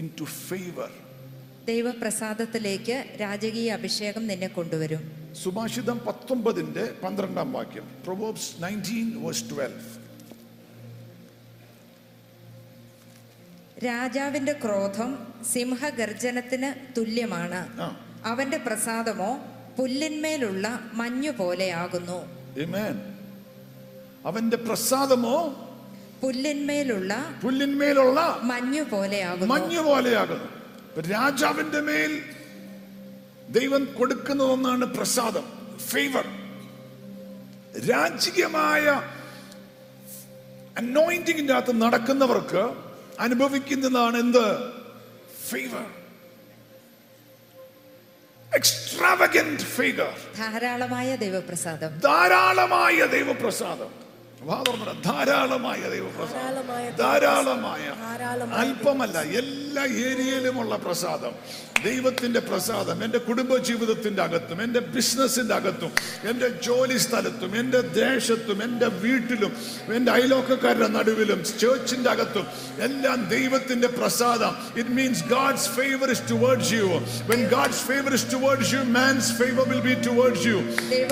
[0.00, 0.90] into favour
[1.66, 5.02] ദൈവപ്രസാദത്തിലേക്ക് രാജകീയ അഭിഷേകം നിന്നെ കൊണ്ടുവരും.
[5.42, 9.88] സുഭാഷിതം പത്തൊമ്പതിന്റെ പന്ത്രണ്ടാം വാക്യം പ്രൊവോബ്സ് നയന്റീൻ വേഴ്സ് ട്വൽവ്
[13.84, 15.10] രാജാവിന്റെ ക്രോധം
[15.52, 17.60] സിംഹഗർജനത്തിന് തുല്യമാണ്.
[18.24, 19.30] അവന്റെ പ്രസാദമോ
[19.78, 22.18] പുല്ലിന്മേലുള്ള മഞ്ഞു പോലെയാകുന്നു
[24.26, 25.36] അവന്റെ പ്രസാദമോ
[26.22, 27.12] പുല്ലിന്മേലുള്ള
[27.42, 28.82] പുല്ലിന്മേലുള്ള മഞ്ഞു
[29.46, 30.48] മഞ്ഞു പോലെയാകുന്നു.
[31.10, 32.12] രാജാവിന്റെ മേൽ
[33.48, 35.46] ദൈവം കൊടുക്കുന്ന ഒന്നാണ് പ്രസാദം
[35.78, 36.26] ഫേവർ
[37.90, 38.84] രാജകീയമായ
[40.78, 42.62] അനോയിന്റിങ്ങിന്റെ അകത്ത് നടക്കുന്നവർക്ക്
[43.20, 44.46] അനുഭവിക്കുന്നതാണ് എന്ത്?
[45.50, 45.86] Favour
[48.54, 51.98] എക്സ്ട്രാവഗന്റ് favour ധാരാളമായ ദൈവപ്രസാദം.
[51.98, 54.09] ധാരാളമായ ദൈവപ്രസാദം.
[55.04, 56.68] ധാരാളമായ ദൈവപ്രസാദം.
[57.00, 57.82] ധാരാളമായ
[58.60, 61.34] അല്പമല്ല എല്ലാ ഏരിയയിലുമുള്ള പ്രസാദം.
[61.84, 65.92] ദൈവത്തിന്റെ പ്രസാദം എന്റെ കുടുംബ ജീവിതത്തിന്റെ അകത്തും എന്റെ ബിസിനസിന്റെ അകത്തും
[66.30, 69.52] എന്റെ ജോലി സ്ഥലത്തും എന്റെ ദേശത്തും എന്റെ വീട്ടിലും
[69.94, 72.44] എന്റെ അയലോക്കക്കാരുടെ നടുവിലും ചേർച്ചിന്റെ അകത്തും
[72.80, 74.52] എല്ലാം ദൈവത്തിന്റെ പ്രസാദം.
[74.76, 76.88] It means God's favour is towards you
[77.30, 80.58] when God's favour is towards you man's favour will be towards you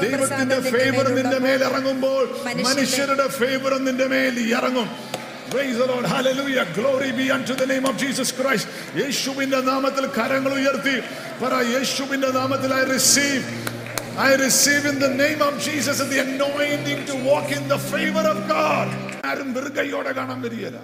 [0.02, 2.22] ദൈവത്തിന്റെ ഫേവർ നിന്റെ മേൽ ഇറങ്ങുമ്പോൾ
[2.68, 4.88] മനുഷ്യരുടെ ഫേവർ നിന്റെ മേൽ ഇറങ്ങും.
[9.00, 10.96] യേശുവിന്റെ നാമത്തിൽ കരങ്ങൾ ഉയർത്തി
[11.42, 13.44] പറ യേശുവിന്റെ നാമത്തിൽ I receive
[14.28, 18.38] I receive in the name of Jesus the anointing to walk in the favor of
[18.48, 18.88] God.
[19.24, 20.78] ആരും വെറുകൈയോടെ കാണാൻ വരികയില്ല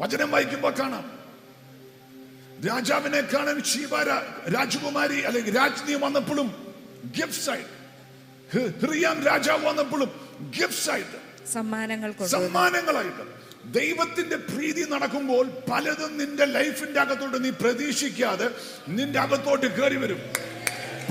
[0.00, 1.04] വചനം വായിക്കുമ്പോൾ കാണാം
[2.66, 3.92] രാജാവിനെ കാണാൻ ശിവ
[4.56, 6.48] രാജകുമാരി അല്ലെങ്കിൽ രാജ്ഞി വന്നപ്പോഴും
[7.18, 7.75] ഗിഫ്റ്റ്സ് ആയിട്ട്
[8.54, 10.10] ഹി- ഹിറിയാം രാജാവ് വന്നപ്പോഴും
[10.50, 13.46] ഗിഫ്റ്റ്സ് ആയിട്ട് സമ്മാനങ്ങൾ സമ്മാനങ്ങളായിട്ട്.
[13.72, 18.50] ദൈവത്തിന്റെ പ്രീതി നടക്കുമ്പോൾ പലതും നിന്റെ ലൈഫിന്റെ അകത്തോട്ട് നീ പ്രതീക്ഷിക്കാതെ
[18.88, 20.18] നിന്റെ അകത്തോട്ട് കയറി വരും.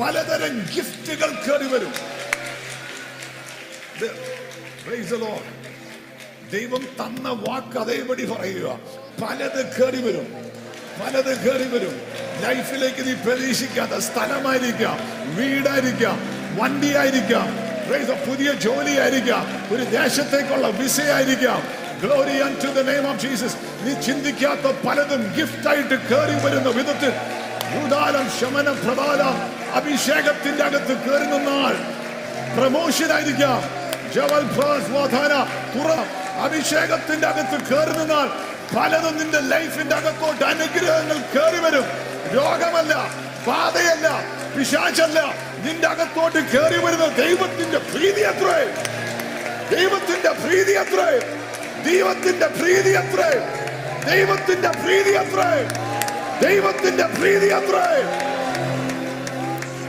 [0.01, 1.93] പലതരം ഗിഫ്റ്റുകൾ കയറി വരും.
[3.99, 4.13] The-
[4.87, 5.45] Praise the Lord.
[6.51, 8.79] ദൈവം തന്ന വാക്ക് അതേപടി പറയുക.
[9.23, 10.27] പലത് കയറി വരും.
[11.01, 12.01] പലത് കയറി വരും.
[12.41, 14.97] ലൈഫിലേക്ക് നീ പ്രതീക്ഷിക്കാത്ത സ്ഥലമായിരിക്കാം
[15.35, 17.65] വീടായിരിക്കാം വണ്ടിയായിരിക്കാം.
[18.13, 19.67] പുതിയ ജോലിയായിരിക്കാം.
[19.71, 21.85] ഒരു ദേശത്തേക്കുള്ള വിസയായിരിക്കാം.
[22.03, 27.09] Glory to the name of Jesus നീ ചിന്തിക്കാത്ത പലതും ഗിഫ്റ്റ് ആയിട്ട് കയറി വരുന്ന വിധത്തിൽ
[27.73, 29.21] ഭൂതാലം ശമനം പ്രബാല
[29.73, 31.75] അഭിഷേകത്തിന്റെ അകത്ത് കയറി നിന്നാൽ
[32.59, 33.85] പ്രമോഷൻ ആയിരിക്കാം.
[34.15, 34.43] ജവൽ
[35.75, 35.91] തുറ
[36.43, 38.27] അഭിഷേകത്തിന്റെ അകത്ത് കയറി നിന്നാൽ
[38.75, 41.85] പലതും നിന്റെ ലൈഫിന്റെ അകത്തോട്ട് അനുഗ്രഹങ്ങൾ കയറി വരും.
[42.33, 43.09] രോഗമല്ല.
[43.47, 44.07] ബാധയല്ല
[44.55, 45.19] പിശാചല്ല.
[45.65, 48.59] നിന്റെ അകത്തോട്ട് കയറി വരുന്ന ദൈവത്തിന്റെ പ്രീതി അത്രേ
[49.71, 51.09] ദൈവത്തിന്റെ പ്രീതി അത്രേ
[51.85, 53.31] ദൈവത്തിന്റെ പ്രീതി അത്രേ
[54.05, 55.51] ദൈവത്തിന്റെ പ്രീതി അത്രേ
[56.41, 57.89] ദൈവത്തിന്റെ പ്രീതി അത്രേ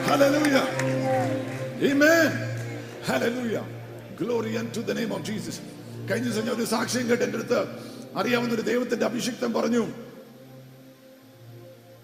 [0.08, 0.56] ഹലലൂയ
[1.82, 2.30] Amen.
[3.04, 3.64] Hallelujah.
[4.16, 4.94] Glory unto the.
[6.08, 7.58] കഴിഞ്ഞ ഒരു സാക്ഷ്യം കേട്ട് എന്റെ അടുത്ത്
[8.16, 9.82] അറിയാവുന്ന ഒരു ദൈവത്തിന്റെ അഭിഷിക്തം പറഞ്ഞു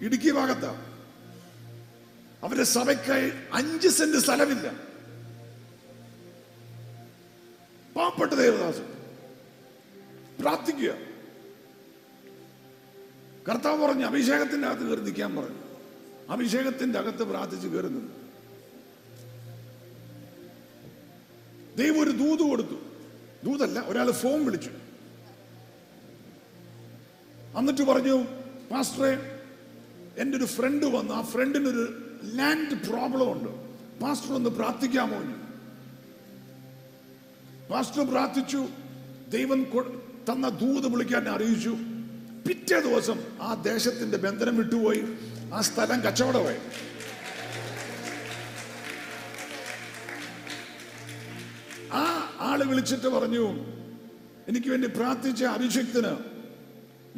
[0.01, 0.71] ഇടുക്കി ഭാഗത്ത്.
[2.43, 4.93] അവരുടെ സഭയ്ക്കായി അഞ്ച് സെന്റ് സ്ഥലമില്ല.
[8.35, 8.87] ദേവദാസൻ.
[10.41, 10.95] പ്രാർത്ഥിക്കുക.
[13.49, 15.59] കർത്താവ് പറഞ്ഞു അഭിഷേകത്തിന്റെ അകത്ത് കയറി നിൽക്കാൻ പറഞ്ഞു.
[16.29, 18.23] അഭിഷേകത്തിന്റെ അകത്ത് പ്രാർത്ഥിച്ച് കയറി നിന്നു.
[21.77, 22.75] ദൈവം ഒരു ദൂത് കൊടുത്തു.
[23.45, 24.71] ദൂതല്ല ഒരാൾ ഫോം വിളിച്ചു.
[27.59, 28.27] എന്നിട്ട് പറഞ്ഞു
[28.73, 29.41] മാസ്റ്ററെ
[30.19, 31.15] എന്റെ ഒരു ഫ്രണ്ട് വന്നു.
[31.15, 33.73] ആ ഫ്രണ്ടിനൊരു ലാൻഡ് പ്രോബ്ലം ഉണ്ട്.
[34.05, 35.23] പാസ്റ്റർ ഒന്ന് പ്രാർത്ഥിക്കാമോ.
[37.71, 38.69] പാസ്റ്റർ പ്രാർത്ഥിച്ചു.
[39.29, 39.65] ദൈവം
[40.33, 41.77] തന്ന ദൂത് വിളിക്കാൻ അറിയിച്ചു.
[42.49, 45.05] പിറ്റേ ദിവസം ആ ദേശത്തിന്റെ ബന്ധനം വിട്ടുപോയി.
[45.55, 46.59] ആ സ്ഥലം കച്ചവടമായി.
[51.93, 53.73] ആ ആൾ വിളിച്ചിട്ട് പറഞ്ഞു
[54.49, 56.17] എനിക്ക് വേണ്ടി പ്രാർത്ഥിച്ച അഭിഷക്തിന്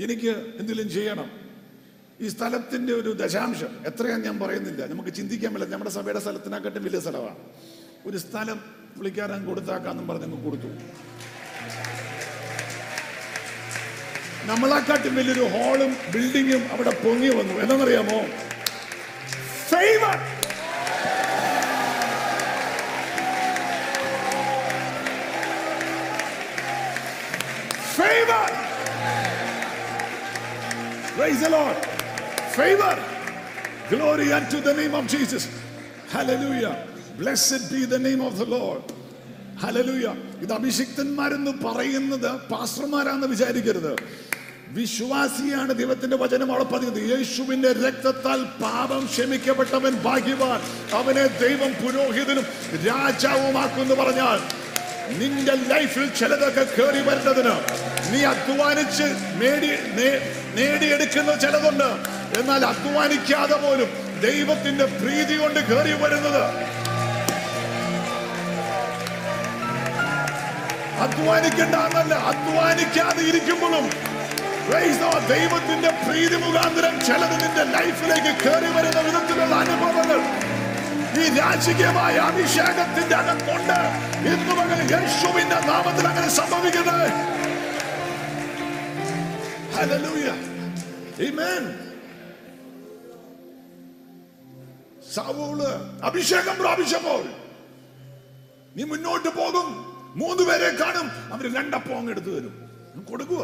[0.02, 1.43] എനിക്ക് എന്തെങ്കിലും ചെയ്യണം.
[2.20, 3.72] ഈ സ്ഥലത്തിന്റെ ഒരു ദശാംശം.
[3.86, 4.86] എത്രയാണ് ഞാൻ പറയുന്നില്ല.
[4.86, 5.72] നമുക്ക് ചിന്തിക്കാൻ പറ്റില്ല.
[5.72, 7.36] നമ്മുടെ സഭയുടെ സ്ഥലത്തിനെക്കാട്ടും വലിയ സ്ഥലമാണ്.
[8.06, 8.58] ഒരു സ്ഥലം
[8.96, 10.68] പുള്ളിക്കാരൻ കൊടുത്താക്കാന്നും പറഞ്ഞ് നമുക്ക് കൊടുത്തു.
[14.50, 17.54] നമ്മളെക്കാട്ടും വലിയൊരു ഹാളും ബിൽഡിങ്ങും അവിടെ പൊങ്ങി വന്നു.
[17.54, 18.18] എന്താണെന്നറിയാമോ
[19.70, 20.18] favour
[27.96, 28.50] favour.
[32.54, 32.96] Favor.
[33.90, 35.44] Glory unto the name of Jesus.
[36.08, 36.86] Hallelujah.
[37.18, 38.82] Blessed be the name of the Lord.
[39.56, 40.14] Hallelujah.
[40.42, 43.92] ഇത് അഭിഷിക്തന്മാരെന്ന് പറയുന്നത് പാസ്റ്റർമാരാണെന്ന് വിചാരിക്കരുത്
[44.78, 50.60] വിശ്വാസിയാണ് ദൈവത്തിന്റെ വചനം അവിടെ പതിക്കുന്നത് യേശുവിന്റെ രക്തത്താൽ പാപം ക്ഷമിക്കപ്പെട്ടവൻ ഭാഗ്യവാൻ
[50.98, 52.46] അവനെ ദൈവം പുരോഹിതനും
[52.88, 54.38] രാജാവുമാക്കുമെന്ന് പറഞ്ഞാൽ
[55.20, 57.54] നിന്റെ ലൈഫിൽ ചിലതൊക്കെ കയറി വരുന്നതിന്
[58.10, 59.08] നീ അധ്വാനിച്ച്
[59.42, 59.70] നേടി
[60.56, 61.88] നേടിയെടുക്കുന്ന ചിലതുണ്ട്.
[62.40, 63.90] എന്നാൽ അധ്വാനിക്കാതെ പോലും
[64.20, 66.44] ദൈവത്തിന്റെ പ്രീതി കൊണ്ട് കയറി വരുന്നത്
[71.04, 73.86] അധ്വാനിക്കണ്ട എന്നല്ല അധ്വാനിക്കാതെ ഇരിക്കുമ്പോഴും
[75.28, 80.20] ദൈവത്തിന്റെ പ്രീതി മുഖാന്തരം ചിലത് നിന്റെ ലൈഫിലേക്ക് കയറി വരുന്ന വിധത്തിലുള്ള അനുഭവങ്ങൾ.
[81.20, 83.78] ഈ രാജകീയമായ അഭിഷേകത്തിന്റെ അകത്തുണ്ട്.
[84.28, 87.33] ഇന്ന് മകൻ യേശുവിന്റെ നാമത്തിൽ അങ്ങനെ സംഭവിക്കുന്നത്.
[89.76, 90.36] Hallelujah.
[91.26, 91.64] Amen.
[95.14, 95.62] സാവൂൾ
[96.02, 97.24] അഭിഷേകം പ്രാപിച്ചപ്പോൾ
[98.76, 99.66] നീ മുന്നോട്ട് പോകും.
[100.16, 101.08] മൂന്ന് പേരെ കാണും.
[101.32, 102.54] അവർ രണ്ടപ്പോ അങ്ങ് എടുത്തു തരും.
[103.10, 103.42] കൊടുക്കുക.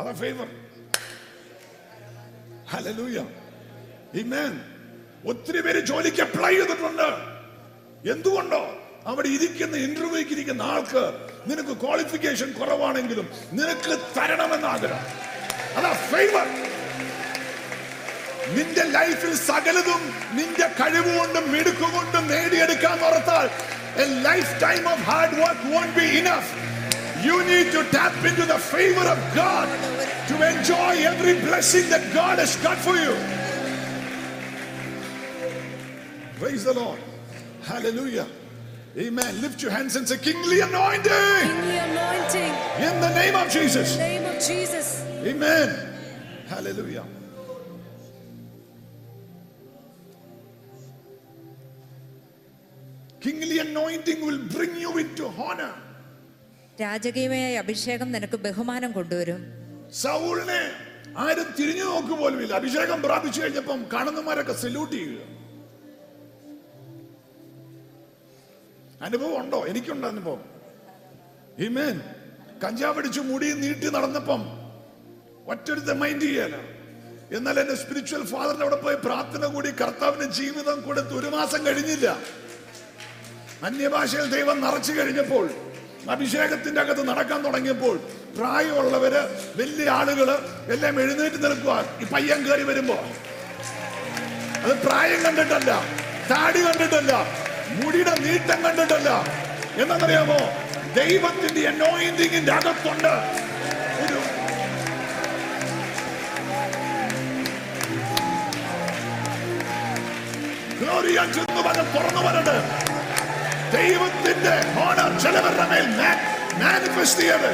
[0.00, 0.48] അതാ ഫേവർ
[2.68, 3.26] ഹലലൂയ
[4.14, 4.52] ഇമേൻ
[5.26, 7.08] ഒത്തിരി പേര് ജോലിക്ക് അപ്ലൈ ചെയ്തിട്ടുണ്ട്.
[8.12, 8.62] എന്തുകൊണ്ടോ
[9.06, 13.26] അവിടെ ഇരിക്കുന്ന ഇന്റർവ്യൂക്ക് ഇരിക്കുന്ന ആൾക്ക് നിനക്ക് ക്വാളിഫിക്കേഷൻ കുറവാണെങ്കിലും
[13.58, 15.04] നിനക്ക് തരണമെന്ന് ആഗ്രഹം
[15.76, 16.46] അതാ ഫേവർ
[18.56, 20.02] നിന്റെ ലൈഫിൽ സകലതും
[20.38, 23.48] നിന്റെ കഴിവ് കൊണ്ടും മിടുക്ക് കൊണ്ടും നേടിയെടുക്കാൻ ഓർത്താൽ
[23.94, 26.46] a lifetime of hard work won't be enough
[27.22, 29.68] you need to tap into the favor of God
[30.28, 33.14] to enjoy every blessing that God has got for you
[36.40, 37.00] praise the Lord
[37.62, 38.26] hallelujah
[38.96, 41.10] amen lift your hands and say kingly anointing
[41.42, 42.52] Kingly anointing.
[42.78, 44.86] in the name of Jesus In the name of Jesus.
[45.24, 45.68] Amen.
[46.48, 47.04] Hallelujah.
[53.20, 55.72] Kingly anointing will bring you into honor.
[56.78, 59.40] രാജകീയമായ അഭിഷേകം നിനക്ക് ബഹുമാനം കൊണ്ടുവരും
[60.02, 60.60] സൗളിനെ
[61.24, 65.20] ആരും തിരിഞ്ഞു നോക്കു പോലുമില്ല അഭിഷേകം പ്രാപിച്ചു കഴിഞ്ഞപ്പം കാണുന്നമാരൊക്കെ സല്യൂട്ട് ചെയ്യുക
[69.02, 69.66] അനുഭവം ഉണ്ടോ?
[69.66, 70.44] എനിക്കുണ്ട് അനുഭവം.
[71.58, 72.00] ഈ മേൻ
[72.64, 74.44] കഞ്ചാവടിച്ച് മുടി നീട്ടി നടന്നപ്പം
[75.46, 76.54] ഒറ്റൊരു മൈൻഡ് ചെയ്യാല.
[77.36, 82.18] എന്നാൽ എന്റെ സ്പിരിച്വൽ ഫാദറിന്റെ അവിടെ പോയി പ്രാർത്ഥന കൂടി കർത്താവിന് ജീവിതം കൊടുത്ത് ഒരു മാസം കഴിഞ്ഞില്ല.
[83.62, 85.50] അന്യഭാഷയിൽ ദൈവം നിറച്ചു കഴിഞ്ഞപ്പോൾ
[86.10, 87.96] അഭിഷേകത്തിന്റെ അകത്ത് നടക്കാൻ തുടങ്ങിയപ്പോൾ
[88.38, 90.38] പ്രായമുള്ളവര് വലിയ ആളുകൾ
[90.72, 91.98] എല്ലാം എഴുന്നേറ്റ് നിൽക്കുക.
[92.00, 92.94] ഈ പയ്യൻ കയറി വരുമ്പോ.
[94.62, 95.82] അത് പ്രായം കണ്ടിട്ടല്ല
[96.30, 97.12] താടി കണ്ടിട്ടല്ല.
[97.78, 99.10] മുടിയുടെ നീട്ടം കണ്ടിട്ടല്ല.
[99.82, 100.40] എന്നറിയാമോ?
[100.94, 103.14] ദൈവത്തിന്റെ അനോയിന്റിങ്ങിന്റെ അകത്തുണ്ട്
[104.02, 104.18] ഒരു
[111.94, 112.56] തുറന്നു വരണ്ട്
[113.76, 115.86] ദൈവത്തിന്റെ ഓണർ ചിലവരുടെ മേൽ
[116.62, 117.50] മാനിഫെസ്റ്റ് ചെയ്യത്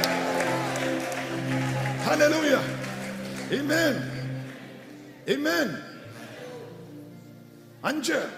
[2.06, 2.54] ഹല്ലേലൂയ
[3.58, 3.96] ആമേൻ
[5.34, 5.68] ആമേൻ
[7.84, 8.37] അഞ്ച്.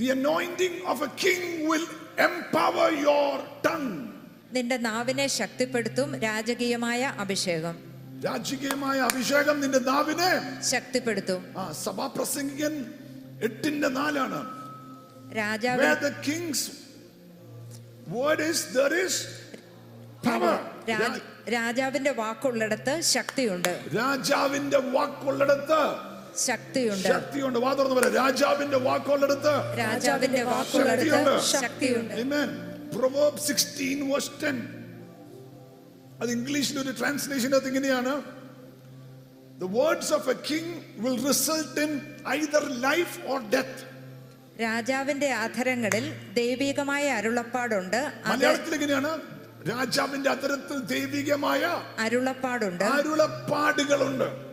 [0.00, 1.86] The anointing of a king will
[2.26, 4.10] empower your tongue.
[4.52, 7.78] നിന്റെ നാവിനെ ശക്തിപ്പെടുത്തും രാജകീയമായ അഭിഷേകം.
[8.24, 11.54] രാജകീയമായ അഭിഷേകം നിന്റെ നാവിനെ ശക്തിപ്പെടുത്തും.
[11.58, 12.94] ആ സഭാ പ്രസംഗികൻ
[13.42, 14.40] എട്ടിന്റെ നാലാണ്.
[15.36, 16.70] രാജാവ് the king's
[18.08, 19.10] word word is there
[20.28, 20.58] power
[21.52, 23.80] രാജാവിന്റെ വാക്കുള്ളിടത്ത് ശക്തിയുണ്ട്.
[23.96, 26.07] രാജാവിന്റെ വാക്കുള്ളിടത്ത്
[26.38, 27.08] ശക്തിയുണ്ട്.
[27.08, 27.58] ശക്തിയുണ്ട്.
[27.58, 28.14] വാ തുറന്ന് പറയാം.
[28.14, 29.78] രാജാവിന്റെ വാക്കുകളെടുത്ത്.
[29.78, 32.14] രാജാവിന്റെ വാക്കുകളെടുത്ത് ശക്തിയുണ്ട്.
[32.14, 34.78] ആമേൻ Proverbs 16 വേഴ്സ് 10.
[36.20, 38.22] അത് ഇംഗ്ലീഷിൽ ഒരു ട്രാൻസ്ലേഷൻ അത് ഇങ്ങനെയാണ്.
[39.60, 40.66] The words of a king
[40.98, 43.88] will result in either life or death
[44.60, 48.12] രാജാവിന്റെ അധരങ്ങളിൽ ദൈവികമായ അരുളപ്പാടുണ്ട്.
[48.26, 49.20] മലയാളത്തിൽ എങ്ങനെയാണ്?
[49.68, 52.84] രാജാവിന്റെ അധരത്തിൽ ദൈവികമായ അരുളപ്പാടുണ്ട്.
[52.84, 54.47] അരുളപ്പാടുകളുണ്ട്.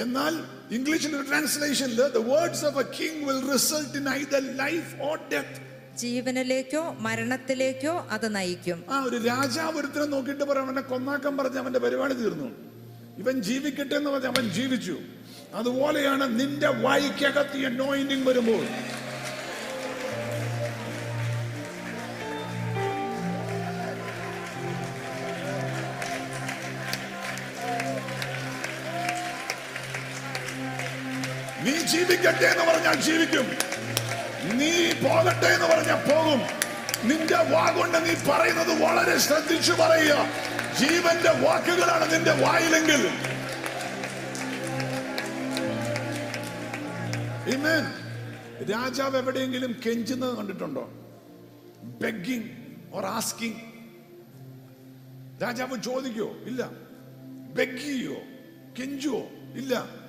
[0.00, 0.34] എന്നാൽ
[0.70, 6.96] ഇംഗ്ലീഷിന്റെ ട്രാൻസ്ലേഷനിൽ the words of a king will result in either life or death ജീവനിലേക്കോ
[6.98, 8.84] മരണത്തിലേക്കോ അത് നയിക്കും.
[8.88, 12.48] ആ ഒരു രാജാവ് ഒരുത്തരം നോക്കിയിട്ട് പറയാം അവനെ കൊന്നാക്കം പറഞ്ഞ അവന്റെ പരിപാടി തീർന്നു.
[13.18, 14.98] ഇവൻ ജീവിക്കട്ടെ എന്ന് പറഞ്ഞ അവൻ ജീവിച്ചു.
[15.54, 17.64] അതുപോലെയാണ് നിന്റെ വായിക്കകത്ത് ഈ
[18.24, 18.66] വരുമ്പോൾ.
[31.64, 33.46] നീ ജീവിക്കട്ടെ എന്ന് പറഞ്ഞാൽ ജീവിക്കും.
[34.58, 36.64] നീ പോകട്ടെ എന്ന് പറഞ്ഞാൽ പോകും.
[37.08, 40.28] നിന്റെ വാഗുണ്ട് നീ പറയുന്നത് വളരെ ശ്രദ്ധിച്ചു പറയുക.
[40.80, 43.08] ജീവന്റെ വാക്കുകളാണ് നിന്റെ വായിലെങ്കിൽ.
[48.70, 50.90] രാജാവ് എവിടെയെങ്കിലും കെഞ്ചുന്നത് കണ്ടിട്ടുണ്ടോ?
[51.82, 52.48] ബെഗിങ്
[52.92, 53.60] ഓർ ആസ്കിങ്
[55.42, 56.70] രാജാവ് ചോദിക്കോ ഇല്ല.
[57.54, 58.16] ബെഗ് ചെയ്യോ
[58.80, 59.20] കെഞ്ചുവോ?
[59.54, 60.03] ഇല്ല.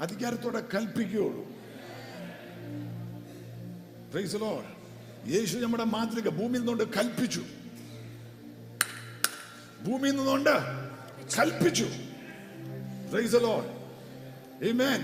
[0.00, 1.46] അധികാരത്തോടെ കൽപ്പിക്കുകയുള്ളൂ.
[5.28, 7.42] യേശു നമ്മുടെ മാതൃക ഭൂമിയിൽ നിന്നുകൊണ്ട് കൽപ്പിച്ചു.
[9.86, 10.50] ഭൂമിയിൽ നിന്നുകൊണ്ട്
[11.38, 11.86] കൽപ്പിച്ചു.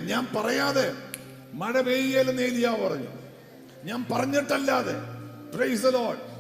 [0.07, 0.95] ഞാൻ പറയാതെ
[1.55, 3.09] മഴ പെയ്യലെന്ന് ഏലിയാവ് പറഞ്ഞു.
[3.85, 4.95] ഞാൻ പറഞ്ഞിട്ടല്ലാതെ.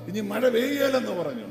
[0.09, 1.47] ഇനി മഴ പെയ്യലെന്ന് പറഞ്ഞു.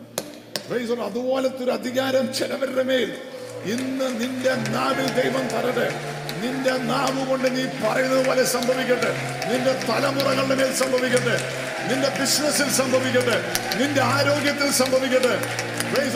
[1.01, 3.21] അതുപോലത്തെ ഒരു അധികാരം ചിലവരുടെ മേൽ
[3.63, 6.20] ഇന്ന് നിന്റെ നാട് ദൈവം തരട്ടെ.
[6.41, 9.11] നിന്റെ നാവ് കൊണ്ട് നീ പറയുന്നത് പോലെ സംഭവിക്കട്ടെ.
[9.53, 11.61] നിന്റെ തലമുറകളുടെ മേൽ സംഭവിക്കട്ടെ.
[11.91, 13.53] നിന്റെ ബിസിനസ്സിൽ സംഭവിക്കട്ടെ.
[13.83, 15.39] നിന്റെ ആരോഗ്യത്തിൽ സംഭവിക്കട്ടെ.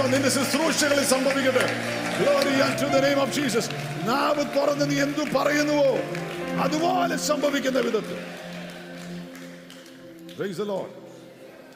[0.08, 1.66] നിന്റെ ശുശ്രൂഷകളിൽ സംഭവിക്കട്ടെ.
[4.08, 5.98] നാവ് തുറന്ന് നീ എന്തു പറയുന്നുവോ?
[6.62, 8.18] അതുപോലെ സംഭവിക്കുന്ന വിധത്തിൽ.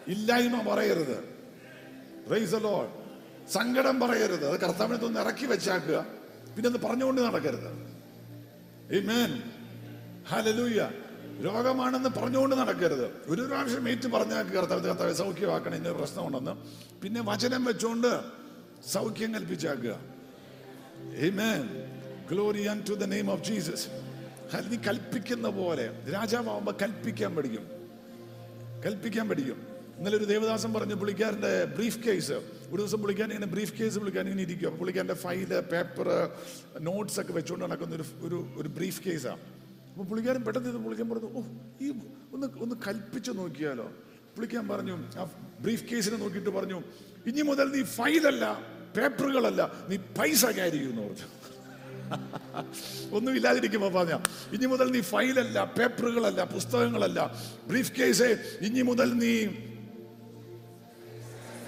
[0.08, 1.30] ഇല്ലായ്മ പറയരുത്.
[3.54, 4.52] സങ്കടം പറയരുത്.
[4.52, 6.06] അത് കർത്താവിനെ ഒന്ന് ഇറക്കി വെച്ചാക്കുക.
[6.56, 7.88] പിന്നെ അത് പറഞ്ഞുകൊണ്ട് നടക്കരുത്.
[8.89, 9.32] Amen.
[10.30, 10.80] ഹലലൂയ
[11.45, 16.54] രോഗമാണെന്ന് പറഞ്ഞുകൊണ്ട് നടക്കരുത് ഒരു പ്രാവശ്യം ഏറ്റു പറഞ്ഞാൽ കർത്താവ് കർത്താവ് സൗഖ്യമാക്കണം ഇന്ന പ്രശ്നമുണ്ടെന്ന്
[17.04, 18.12] പിന്നെ വചനം വെച്ചുകൊണ്ട്
[18.95, 19.95] സൗഖ്യം കൽപ്പിച്ചാക്കുക
[21.21, 21.63] Amen.
[22.28, 23.82] Glory unto the name of Jesus.
[24.52, 27.65] ഹ, നീ കൽപ്പിക്കുന്ന പോലെ രാജാവുമ്പോ കൽപ്പിക്കാൻ പഠിക്കും
[28.86, 29.58] കൽപ്പിക്കാൻ പഠിക്കും
[29.97, 32.38] ഇന്നലെ ഒരു ദേവദാസം പറഞ്ഞു പുള്ളിക്കാരന്റെ ബ്രീഫ് കേസ്
[32.71, 36.08] ഒരു ദിവസം പുള്ളിക്കാൻ ഇങ്ങനെ ബ്രീഫ് കേസ് വിളിക്കാൻ ഇങ്ങനെ ഇരിക്കും അപ്പോൾ പുള്ളിക്കാരന്റെ ഫയൽ പേപ്പർ
[36.82, 39.41] നോട്ട്സ് ഒക്കെ വെച്ചുകൊണ്ട് നടക്കുന്ന ഒരു ഒരു ഒരു ബ്രീഫ് കേസാണ്
[39.91, 41.41] അപ്പോൾ പുള്ളിക്കാരൻ പെട്ടെന്ന് ഇത് പുള്ളിക്കാൻ പറഞ്ഞു ഓ
[41.82, 41.89] ഈ
[42.34, 43.88] ഒന്ന് ഒന്ന് കൽപ്പിച്ച് നോക്കിയാലോ?
[44.34, 45.23] പുള്ളിക്കാൻ പറഞ്ഞു ആ
[45.60, 46.77] ബ്രീഫ് കേസിനെ നോക്കിയിട്ട് പറഞ്ഞു
[47.25, 48.45] ഇനി മുതൽ നീ ഫയലല്ല
[48.95, 51.27] പേപ്പറുകളല്ല നീ പൈസ ക്യാരി ചെയ്യുമെന്ന് പറഞ്ഞു.
[53.17, 54.15] ഒന്നും ഇല്ലാതിരിക്കുമ്പോ പറഞ്ഞ
[54.53, 57.19] ഇനി മുതൽ നീ ഫയലല്ല പേപ്പറുകളല്ല പുസ്തകങ്ങളല്ല
[57.67, 58.29] ബ്രീഫ് കേസ്
[58.62, 59.34] ഇനി മുതൽ നീ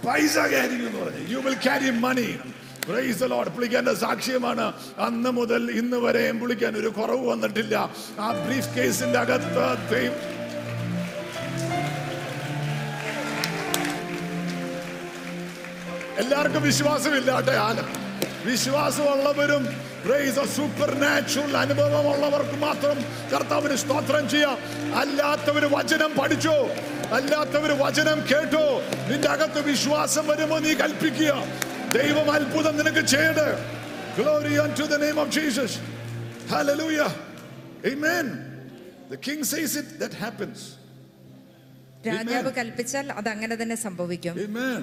[0.07, 1.27] പൈസ ക്യാരി എന്ന് പറഞ്ഞു.
[1.29, 2.39] You will carry money
[2.87, 3.23] praise
[3.93, 4.73] സാക്ഷ്യമാണ്.
[4.97, 7.75] അന്ന് മുതൽ ഇന്ന് വരെയും പുള്ളിക്കാൻ ഒരു കുറവ് വന്നിട്ടില്ല.
[8.19, 10.13] ആ ബ്രീഫ് കേസിന്റെ അകത്ത് എല്ലാവർക്കും
[16.21, 17.79] എല്ലാവർക്കും വിശ്വാസമില്ലാട്ടെ ആന
[18.45, 19.63] വിശ്വാസമുള്ളവരും
[20.45, 22.97] സൂപ്പർ നാച്ചുറൽ അനുഭവമുള്ളവർക്ക് മാത്രം
[23.33, 24.57] കർത്താവിന് സ്തോത്രം ചെയ്യാം.
[24.95, 26.57] അല്ലാത്തവര് വചനം പഠിച്ചോ?
[27.17, 28.65] അല്ലാത്തവര് വചനം കേട്ടോ
[29.09, 31.31] നിന്റെ അകത്ത് വിശ്വാസം വരുമോ നീ കൽപ്പിക്കുക
[31.97, 33.49] ദൈവം അത്ഭുതം നിനക്ക് ചെയ്യട്ടെ
[34.15, 35.71] Glory unto the name of Jesus.
[36.49, 37.09] Hallelujah.
[37.83, 38.25] Amen.
[39.09, 40.57] The king says it, that happens.
[42.07, 44.79] രാജാവ് കൽപ്പിച്ചാൽ അത് അങ്ങനെ തന്നെ സംഭവിക്കും Amen.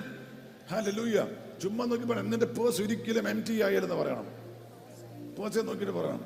[0.73, 1.27] Hallelujah.
[1.63, 4.27] ചുമ്മാ നോക്കി പറയണം നിന്റെ പേഴ്സ് ഒരിക്കലും എം ടി ആയിരുന്ന് പറയണം
[5.37, 6.23] പേഴ്സെ നോക്കിയിട്ട് പറയണം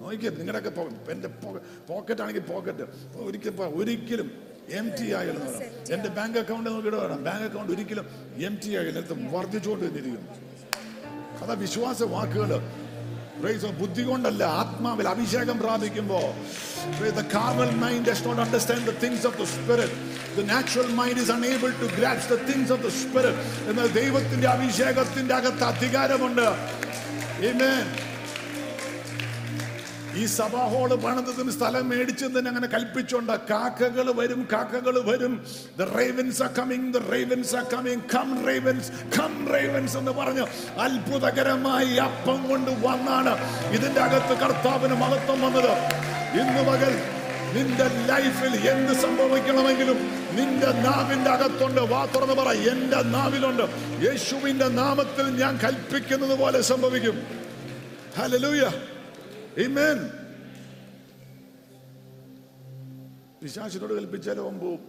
[0.00, 2.84] നോക്കിയത് നിങ്ങളുടെയൊക്കെ പോ- പോക്കറ്റ് ആണെങ്കിൽ പോക്കറ്റ്
[3.24, 4.28] ഒരിക്കലും ഒരിക്കലും
[4.78, 5.44] എം ടി പറയണം
[5.94, 7.20] എന്റെ ബാങ്ക് അക്കൗണ്ട് നോക്കിയിട്ട് വേണം.
[7.28, 8.06] ബാങ്ക് അക്കൗണ്ട് ഒരിക്കലും
[8.48, 10.34] എം ടി ആയി ഇത് വർദ്ധിച്ചുകൊണ്ട് വന്നിരിക്കുന്നു
[11.42, 12.52] അതാ വിശ്വാസ വാക്കുകൾ
[13.80, 16.26] ബുദ്ധി കൊണ്ടല്ല ആത്മാവിൽ അഭിഷേകം പ്രാപിക്കുമ്പോൾ
[17.18, 19.92] the carnal mind does not understand the things of the spirit.
[20.36, 23.36] The natural mind is unable to grasp the things of the spirit.
[23.70, 26.46] എന്നാൽ ദൈവത്തിന്റെ അഭിഷേകത്തിന്റെ അകത്ത് അധികാരമുണ്ട്.
[27.50, 28.07] Amen.
[30.18, 35.46] ഈ സഭാ ഹോൾ പണിതതിന് സ്ഥലം മേടിച്ചതിന് അങ്ങനെ കൽപ്പിച്ചുകൊണ്ട് കാക്കകൾ വരും കാക്കകൾ വരും.
[35.78, 40.46] The ravens are coming the ravens are coming come ravens come ravens എന്ന് പറഞ്ഞു
[40.78, 43.34] അത്ഭുതകരമായി അപ്പം കൊണ്ട് വന്നാണ്
[43.70, 45.72] ഇതിന്റെ അകത്ത് കർത്താവിന് മഹത്വം വന്നത്.
[46.40, 46.92] ഇന്ന് പകൽ
[47.54, 49.98] നിന്റെ ലൈഫിൽ എന്ത് സംഭവിക്കണമെങ്കിലും
[50.36, 51.80] നിന്റെ നാവിന്റെ അകത്തുണ്ട്.
[51.80, 52.48] വാ തുറന്ന് പറ.
[52.52, 53.62] എന്റെ നാവിലുണ്ട്.
[54.06, 57.22] യേശുവിന്റെ നാമത്തിൽ ഞാൻ കൽപ്പിക്കുന്നത് പോലെ സംഭവിക്കും.
[58.18, 58.70] ഹല്ലേലൂയ
[59.56, 59.98] ആമേൻ
[63.42, 64.80] പിശാചിനോട് കൽപ്പിച്ചാലും അവൻ പോവും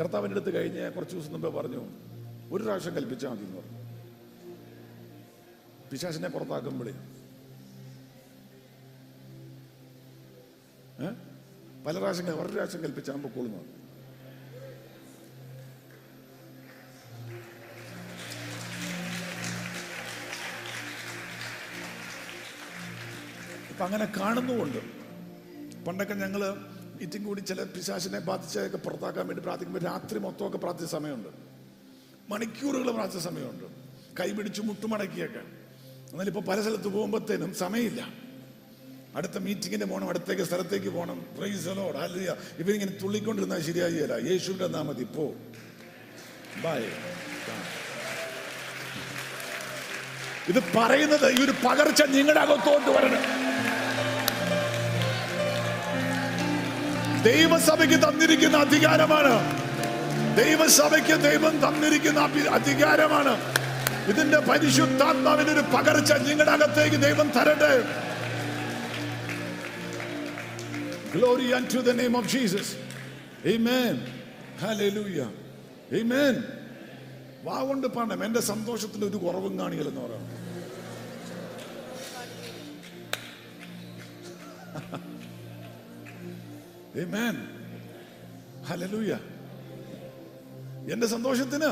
[0.00, 1.82] കർത്താവിന്റെ അടുത്ത് കഴിഞ്ഞ് കുറച്ച് ദിവസം മുമ്പേ പറഞ്ഞു
[2.50, 3.80] ഒരു പ്രാവശ്യം കൽപ്പിച്ചാൽ മതി എന്ന് പറഞ്ഞു.
[5.92, 6.94] പിശാസിനെ പുറത്താക്കുമ്പോഴേ?
[11.86, 13.62] പല പ്രാവശ്യം ഒരു പ്രാവശ്യം കൽപ്പിച്ചാൽ പൊക്കോളുന്നു
[23.74, 24.78] ഇപ്പൊ അങ്ങനെ കാണുന്നുമുണ്ട്.
[25.84, 26.40] പണ്ടൊക്കെ ഞങ്ങൾ
[27.00, 31.28] മീറ്റിംഗ് കൂടി ചില പിശാശിനെ ബാധിച്ചതൊക്കെ പുറത്താക്കാൻ വേണ്ടി പ്രാർത്ഥിക്കുമ്പോൾ രാത്രി മൊത്തമൊക്കെ പ്രാർത്ഥിച്ച സമയമുണ്ട്.
[32.28, 33.64] മണിക്കൂറുകൾ പ്രാർത്ഥിച്ച സമയമുണ്ട്.
[34.20, 35.38] കൈ കൈപിടിച്ച് മുട്ടുമടക്കിയൊക്കെ.
[36.12, 38.08] എന്നാൽ ഇപ്പോൾ പല സ്ഥലത്ത് പോകുമ്പോഴത്തേനും സമയമില്ല.
[39.16, 44.30] അടുത്ത മീറ്റിങ്ങിന് പോകണം അടുത്തേക്ക് സ്ഥലത്തേക്ക് പോകണം പ്രൈസ് ലോഡ് അല്ല ഇവരിങ്ങനെ തുള്ളിക്കൊണ്ടിരുന്നാൽ ശരിയായില്ല.
[44.30, 45.34] യേശുവിന്റെ നാമതി പോ.
[46.64, 46.82] ബൈ
[50.48, 53.53] ഇത് പറയുന്നത് ഈ ഒരു പകർച്ച നിങ്ങളുടെ അകത്തോട്ട് വരണം.
[57.24, 59.34] ദൈവസഭയ്ക്ക് തന്നിരിക്കുന്ന അധികാരമാണ്
[60.36, 62.20] ദൈവസഭയ്ക്ക് ദൈവം തന്നിരിക്കുന്ന
[62.58, 63.34] അധികാരമാണ്
[64.10, 67.74] ഇതിന്റെ പരിശുദ്ധാത്മാവിനൊരു പകർച്ച നിങ്ങളുടെ അകത്തേക്ക് ദൈവം തരട്ടെ
[71.14, 72.68] Glory unto the name of Jesus.
[73.46, 73.94] Amen.
[74.58, 75.28] Hallelujah.
[75.92, 76.34] Amen.
[77.44, 80.28] വാ കൊണ്ട് പാടണം എന്റെ സന്തോഷത്തിന് ഒരു കുറവും കാണില്ലെന്ന് പറയണം
[87.02, 87.36] Amen.
[88.68, 89.20] Hallelujah.
[90.92, 91.68] എന്റെ സന്തോഷത്തിന്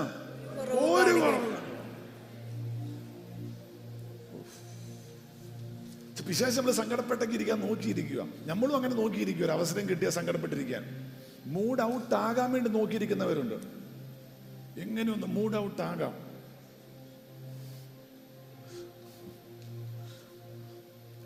[0.60, 1.62] ഒരു കുറവും
[6.28, 10.82] പിശാച് നമ്മൾ സങ്കടപ്പെട്ടൊക്കെ ഇരിക്കാൻ നോക്കിയിരിക്കുക നമ്മളും അങ്ങനെ നോക്കിയിരിക്കുക ഒരു അവസരം കിട്ടിയ സങ്കടപ്പെട്ടിരിക്കാൻ.
[11.46, 13.54] മൂഡ് ഔട്ട് ആകാൻ വേണ്ടി നോക്കിയിരിക്കുന്നവരുണ്ട്.
[14.80, 16.14] എങ്ങനെയൊന്ന് മൂഡ് ഔട്ട് ആകാം?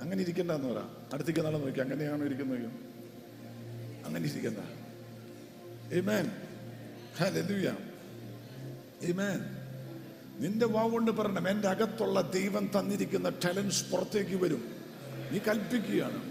[0.00, 0.82] അങ്ങനെ ഇരിക്കണ്ടെന്ന് പറ.
[1.14, 1.80] അടുത്തേക്ക് നാളെ നോക്കി.
[1.80, 2.85] അങ്ങനെയാണോ ഇരിക്കുന്നത്?
[4.06, 4.58] അങ്ങനെ ഇരിക്കണ്ട
[5.92, 6.30] ഏമേൻ
[7.22, 7.78] Hallelujah.
[9.02, 9.40] ഏമേൻ
[10.38, 14.64] നിന്റെ വാവുകൊണ്ട് പറയണം എന്റെ അകത്തുള്ള ദൈവം തന്നിരിക്കുന്ന ടാലൻസ് പുറത്തേക്ക് വരും.
[15.32, 16.22] നീ കൽപ്പിക്കുകയാണ്.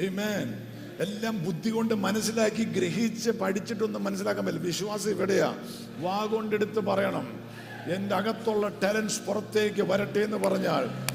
[0.00, 0.54] ഏമേൻ
[0.98, 4.66] എല്ലാം ബുദ്ധി കൊണ്ട് മനസ്സിലാക്കി ഗ്രഹിച്ച് പഠിച്ചിട്ടൊന്നും മനസ്സിലാക്കാൻ പറ്റില്ല.
[4.66, 5.56] വിശ്വാസം ഇവിടെയാ.
[5.98, 7.40] വാ കൊണ്ടെടുത്ത് പറയണം
[7.94, 11.11] എന്റെ അകത്തുള്ള ടാലൻസ് പുറത്തേക്ക് വരട്ടെ എന്ന് പറഞ്ഞാൽ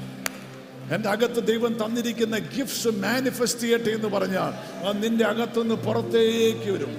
[0.94, 4.52] എന്റെ അകത്ത് ദൈവം തന്നിരിക്കുന്ന ഗിഫ്റ്റ്സ് മാനിഫെസ്റ്റ് ചെയ്യട്ടെ എന്ന് പറഞ്ഞാൽ
[4.86, 6.92] അത് നിന്റെ അകത്തുനിന്ന് പുറത്തേക്ക് വരും.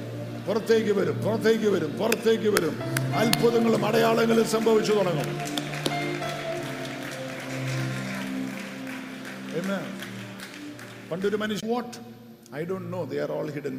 [0.48, 2.76] പുറത്തേക്ക് വരും പുറത്തേക്ക് വരും പുറത്തേക്ക് വരും.
[3.22, 5.60] അത്ഭുതങ്ങളും അടയാളങ്ങളും സംഭവിച്ചു തുടങ്ങും.
[11.12, 11.98] പണ്ടൊരു മനുഷ്യൻ what
[12.56, 13.76] I don't know they are all hidden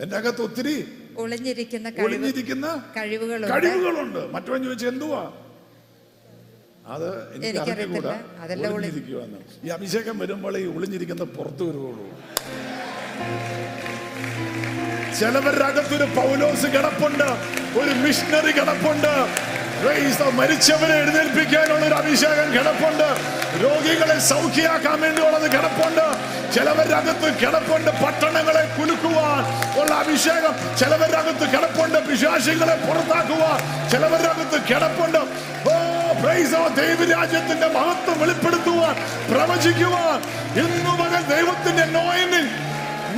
[0.00, 0.74] എന്റെ അകത്ത് ഒത്തിരി
[1.16, 3.66] ഒളിഞ്ഞിരിക്കുന്ന ഒളിഞ്ഞിരിക്കുന്ന കഴിവുകളുണ്ട്.
[3.66, 4.32] കഴിവുകളുണ്ട്.
[4.32, 5.32] മറ്റവൻ ചോദിച്ചു എന്തുവാ?
[6.86, 7.58] അത് എനിക്ക്.
[7.58, 8.20] അറിഞ്ഞുകൂടാ.
[8.74, 9.38] ഒളിഞ്ഞിരിക്കുവാന്ന്.
[9.64, 12.10] ഈ അഭിഷേകം വരുമ്പോൾ ഈ ഒളിഞ്ഞിരിക്കുന്ന പുറത്തു വരുവുള്ളൂ.
[15.18, 17.24] ചിലവരുടെ അകത്തൊരു പൗലോസ് കിടപ്പുണ്ട്.
[17.78, 19.45] ഒരു മിഷണറി കിടപ്പുണ്ട്.
[19.80, 23.08] മരിച്ചവരെ എഴുന്നേൽപ്പിക്കാനുള്ള ഒരു അഭിഷേകം കിടപ്പുണ്ട്.
[23.64, 26.06] രോഗികളെ സൗഖ്യമാക്കാൻ വേണ്ടിയുള്ളത് കിടപ്പുണ്ട്.
[26.54, 27.90] ചിലവരുടെ അകത്ത് കിടപ്പുണ്ട്.
[27.90, 29.42] പട്ടണങ്ങളെ കുലുക്കുവാൻ
[29.80, 31.98] ഉള്ള അഭിഷേകം ചിലവരുടെ അകത്ത് കിടപ്പുണ്ട്.
[31.98, 35.18] വിശ്വാസികളെ പുറത്താക്കുവാൻ ചിലവരുടെ അകത്ത് കിടപ്പുണ്ട്.
[36.76, 38.94] ദൈവരാജ്യത്തിന്റെ മഹത്വം വെളിപ്പെടുത്തുവാൻ
[39.30, 40.18] പ്രവചിക്കുവാൻ.
[40.58, 42.46] ഇന്നു മകൻ ദൈവത്തിന്റെ നോയിനിൽ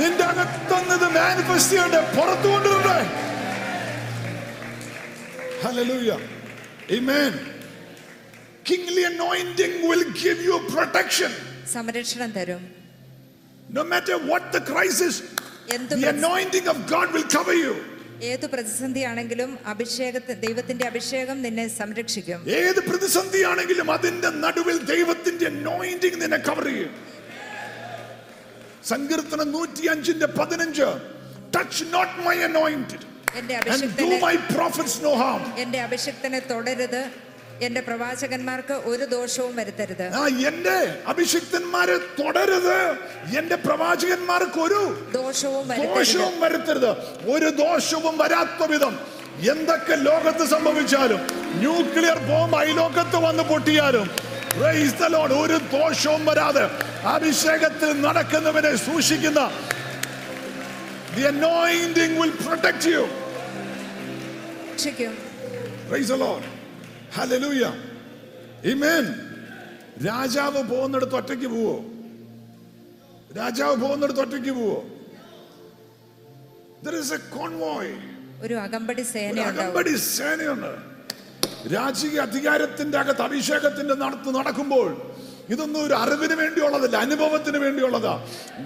[0.01, 3.11] നിന്റെ അകത്തുന്നത് മാനിഫെസ്റ്റ് ചെയ്യട്ടെ പുറത്തു കൊണ്ടുവരണ്ടേ
[5.63, 6.38] Hallelujah.
[6.89, 7.33] Amen.
[8.65, 11.31] Kingly anointing will give you protection.
[11.73, 12.61] സംരക്ഷണം തരും
[13.69, 15.15] No matter what the crisis,
[15.75, 17.73] എന്ത് the പ്രതി- anointing of God will cover you.
[18.29, 26.65] ഏത് പ്രതിസന്ധിയാണെങ്കിലും അഭിഷേകത്തെ ദൈവത്തിന്റെ അഭിഷേകം നിന്നെ സംരക്ഷിക്കും ഏത് പ്രതിസന്ധിയാണെങ്കിലും അതിന്റെ നടുവിൽ ദൈവത്തിന്റെ anointing നിന്നെ കവർ
[26.69, 26.91] ചെയ്യും
[28.91, 30.87] സങ്കീർത്തനം നൂറ്റി അഞ്ചിന്റെ പതിനഞ്ച്
[31.55, 33.01] ടച്ച് നോട്ട് മൈ anointed
[33.37, 33.59] എന്റെ.
[35.57, 37.05] എന്റെ അഭിഷക്തനെ തൊടരുത്.
[37.61, 40.03] എന്റെ പ്രവാചകന്മാർക്ക് ഒരു ദോഷവും വരുത്തരുത്.
[40.47, 42.97] എന്റെ അഭിഷിക്തന്മാരെ തുടരുത്.
[43.37, 46.91] എന്റെ പ്രവാചകന്മാർക്ക് ഒരു ദോഷവും ദോഷവും വരുത്തരുത്.
[47.31, 49.19] ഒരു ദോഷവും വരാത്ത വിധം
[49.49, 51.19] എന്തൊക്കെ ലോകത്ത് സംഭവിച്ചാലും
[51.59, 54.09] ന്യൂക്ലിയർ ബോംബ് അയലോകത്ത് വന്ന് പൊട്ടിയാലും
[55.31, 56.69] ഒരു ദോഷവും വരാതെ
[57.05, 59.51] അഭിഷേകത്തിൽ നടക്കുന്നവനെ സൂക്ഷിക്കുന്ന
[61.11, 63.01] The anointing will protect you.
[64.69, 65.13] രക്ഷിക്കും
[65.89, 66.43] Praise the Lord.
[67.11, 67.71] Hallelujah.
[68.65, 69.05] Amen.
[70.05, 71.77] രാജാവ് പോകുന്നിടത്ത് ഒറ്റയ്ക്ക് പോവോ
[73.39, 74.79] രാജാവ് പോകുന്നിടത്ത് ഒറ്റയ്ക്ക് പോവോ
[76.83, 77.87] There is a convoy.
[78.43, 80.71] ഒരു അകമ്പടി സേന അകമ്പടി സേനയുണ്ട്
[81.73, 84.87] രാജകീയ അധികാരത്തിന്റെ അകത്ത് അഭിഷേകത്തിന്റെ നടത്ത് നടക്കുമ്പോൾ
[85.49, 88.13] ഇതൊന്നും ഒരു അറിവിന് വേണ്ടിയുള്ളതല്ല അനുഭവത്തിന് വേണ്ടിയുള്ളതാ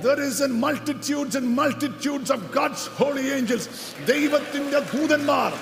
[0.05, 3.69] there is an multitudes and multitudes of God's holy angels
[4.07, 5.53] ദൈവത്തിന്റെ ദൂതന്മാർ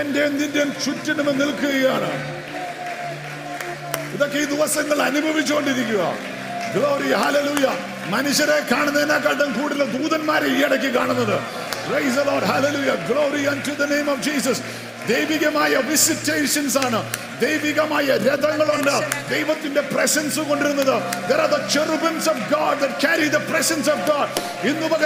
[0.00, 2.10] എന്റെ നിന്റെ ചുറ്റിനും നിൽക്കുകയാണ്
[4.14, 6.02] ഇതൊക്കെ ഈ ദിവസങ്ങൾ അനുഭവിച്ചുകൊണ്ടിരിക്കുക
[6.74, 7.68] ഗ്ലോറി ഹാലലൂയ
[8.10, 11.36] മനുഷ്യരെ കാണുന്നതിനെക്കാട്ടും കൂടുതൽ ദൂതന്മാരെ ഈ ഇടയ്ക്ക് കാണുന്നത്
[11.84, 12.44] Praise the Lord.
[12.44, 12.96] Hallelujah.
[13.06, 14.58] Glory unto the name of Jesus.
[15.08, 17.12] ദൈവികമായ വിസിറ്റേഷൻസ് ആണ്.
[17.40, 19.28] ദൈവികമായ രഥങ്ങളുണ്ട്.
[19.30, 20.94] ദൈവത്തിന്റെ പ്രസൻസ് കൊണ്ടിരുന്നത്.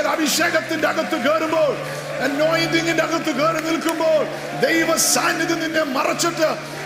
[0.09, 1.73] അഭിഷേകത്തിന്റെ അകത്ത് കയറുമ്പോൾ
[3.03, 4.25] അകത്ത് കയറി നിൽക്കുമ്പോൾ
[4.61, 6.79] ദൈവ സാന്നിധ്യം നിന്നെ മറച്ചിട്ട്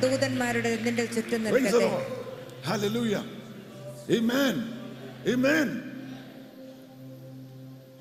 [0.00, 0.68] ദൂതന്മാരുടെ
[1.04, 1.44] ചുറ്റും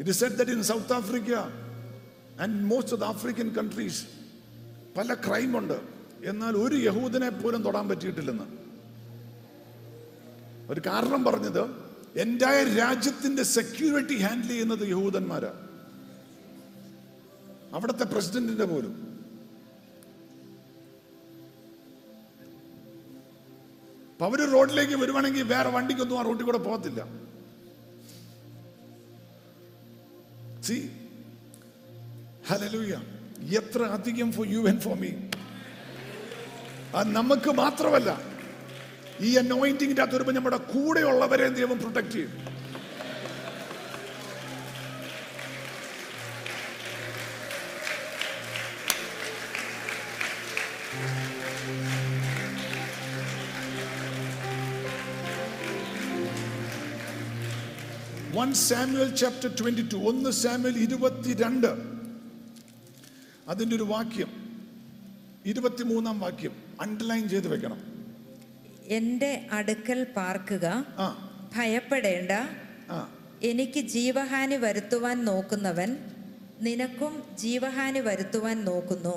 [0.02, 1.40] It is said that in South Africa
[2.44, 3.72] and most of the African
[4.98, 5.82] പല ക്രൈം ഉണ്ട്.
[6.26, 8.44] എന്നാൽ ഒരു യഹൂദിനെ പോലും തൊടാൻ പറ്റിയിട്ടില്ലെന്ന്.
[10.70, 11.62] ഒരു കാരണം പറഞ്ഞത്
[12.16, 15.68] എന്റെ രാജ്യത്തിന്റെ സെക്യൂരിറ്റി ഹാൻഡിൽ ചെയ്യുന്നത് യഹൂദന്മാരാ.
[17.74, 19.12] അവിടുത്തെ പ്രസിഡന്റിന്റെ പോലും.
[24.22, 27.32] അവർ റോഡിലേക്ക് വരുവാണെങ്കിൽ വേറെ വണ്ടിക്കൊന്നും ആ റോഡിൽ കൂടെ പോകത്തില്ല.
[30.68, 30.82] See?
[32.50, 32.94] ഹലലൂയ
[33.60, 35.12] എത്ര അധികം for you and for me
[36.98, 38.10] അത് നമുക്ക് മാത്രമല്ല
[39.28, 42.32] ഈ അനോയിന്റിങ്ങിന്റെ അകത്ത് വരുമ്പോൾ നമ്മുടെ കൂടെയുള്ളവരെ ദൈവം പ്രൊട്ടക്ട് ചെയ്യും.
[58.42, 58.52] വൺ
[59.22, 61.72] ചാപ്റ്റർ ട്വന്റി ടു ഒന്ന് സാമുവൽ ഇരുപത്തിരണ്ട്
[63.52, 64.32] അതിന്റെ ഒരു വാക്യം
[65.52, 67.80] ഇരുപത്തിമൂന്നാം വാക്യം അണ്ടർലൈൻ ചെയ്ത് വെക്കണം.
[68.98, 70.66] എന്റെ അടുക്കൽ പാർക്കുക
[71.56, 72.32] ഭയപ്പെടേണ്ട
[73.50, 75.92] എനിക്ക് ജീവഹാനി വരുത്തുവാൻ നോക്കുന്നവൻ
[76.68, 77.14] നിനക്കും
[77.44, 79.16] ജീവഹാനി വരുത്തുവാൻ നോക്കുന്നു.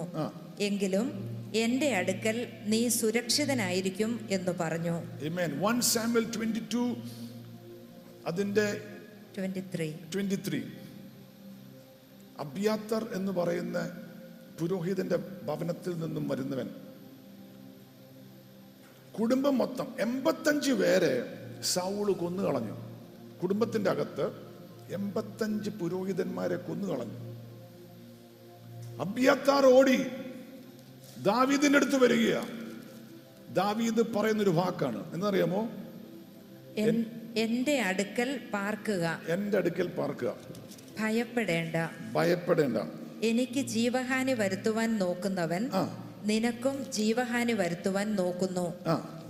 [0.68, 1.06] എങ്കിലും
[1.64, 2.36] എന്റെ അടുക്കൽ
[2.72, 4.96] നീ സുരക്ഷിതനായിരിക്കും എന്ന് പറഞ്ഞു.
[5.30, 5.50] Amen.
[9.34, 10.62] 1 Samuel 22 ട്വന്റി ത്രീ
[12.38, 13.90] അബ്യാത്തർ എന്ന് പറയുന്ന
[14.60, 16.70] പുരോഹിതന്റെ ഭവനത്തിൽ നിന്നും വരുന്നവൻ.
[19.20, 21.22] കുടുംബം മൊത്തം എൺപത്തഞ്ച് പേരെ
[21.62, 22.76] സൗൾ കൊന്നു കളഞ്ഞു
[23.42, 24.32] കുടുംബത്തിന്റെ അകത്ത്
[24.92, 27.18] എൺപത്തഞ്ച് പുരോഹിതന്മാരെ കൊന്നു കളഞ്ഞു
[29.00, 29.96] അബ്യാത്താർ ഓടി
[31.22, 32.46] ദാവീദിന്റെ അടുത്ത് വരികയാ.
[33.54, 35.14] ദാവീദ് പറയുന്നൊരു വാക്കാണ്.
[35.14, 35.68] എന്നറിയാമോ?
[37.36, 39.20] എന്റെ അടുക്കൽ പാർക്കുക.
[39.28, 40.34] എന്റെ അടുക്കൽ പാർക്കുക.
[41.00, 41.76] ഭയപ്പെടേണ്ട.
[42.12, 42.76] ഭയപ്പെടേണ്ട.
[43.22, 45.70] എനിക്ക് ജീവഹാനി വരുത്തുവാൻ നോക്കുന്നവൻ
[46.24, 48.74] നിനക്കും ജീവഹാനി വരുത്തുവാൻ നോക്കുന്നു.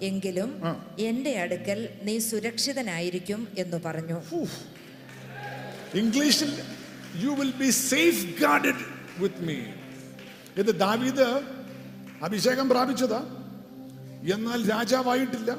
[0.02, 0.62] എങ്കിലും
[0.98, 4.22] എന്റെ അടുക്കൽ നീ സുരക്ഷിതനായിരിക്കും എന്ന് പറഞ്ഞു.
[5.94, 6.62] ഇംഗ്ലീഷിൽ
[7.16, 7.70] you will be
[8.40, 8.84] safeguarded
[9.18, 9.54] with me
[10.56, 11.40] ഇത് ദാവീദ്
[12.22, 13.18] അഭിഷേകം പ്രാപിച്ചതാ.
[14.34, 15.56] എന്നാൽ രാജാവായിട്ടില്ല.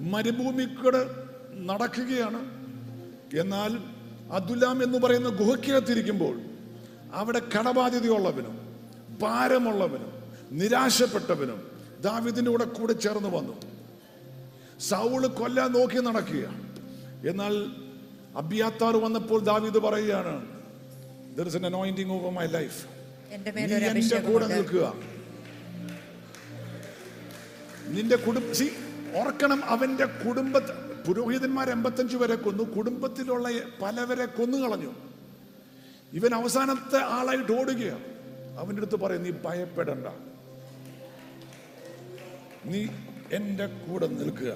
[0.00, 1.27] മരുഭൂമിക്കൂടെ
[1.70, 2.40] നടക്കുകയാണ്.
[3.42, 3.72] എന്നാൽ
[4.38, 6.34] അദുലാം എന്ന് പറയുന്ന ഗുഹയ്ക്കകത്തിരിക്കുമ്പോൾ
[7.20, 8.54] അവിടെ കടബാധ്യതയുള്ളവനും
[9.22, 10.12] ഭാരമുള്ളവനും
[10.60, 11.60] നിരാശപ്പെട്ടവനും
[12.06, 13.54] ദാവീദിന്റെ കൂടെ കൂടെ ചേർന്ന് വന്നു.
[14.88, 16.44] സൗൾ കൊല്ലാൻ നോക്കി നടക്കുക
[17.30, 17.54] എന്നാൽ
[18.40, 20.34] അബിയാത്താർ വന്നപ്പോൾ ദാവീദ് പറയുകയാണ്
[21.38, 22.80] there is an anointing over my life
[23.34, 24.84] എന്റെ കൂടെ നിൽക്കുക.
[27.96, 28.68] നിന്റെ കുടുംബ സി
[29.20, 30.54] ഓർക്കണം അവന്റെ കുടുംബ
[31.08, 33.48] പുരോഹിതന്മാർ എൺപത്തഞ്ച് വരെ കൊന്നു കുടുംബത്തിലുള്ള
[33.82, 34.94] പലവരെ കൊന്നു കളഞ്ഞു
[36.12, 38.04] ഇവൻ അവസാനത്തെ ആളായിട്ട് ഓടുകയാണ്
[38.58, 40.06] അവന്റെ അടുത്ത് പറയും നീ ഭയപ്പെടണ്ട.
[42.64, 42.86] നീ
[43.32, 44.52] എന്റെ കൂടെ നിൽക്കുക.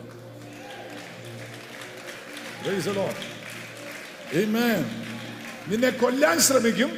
[5.68, 6.90] നിന്നെ കൊല്ലാൻ ശ്രമിക്കും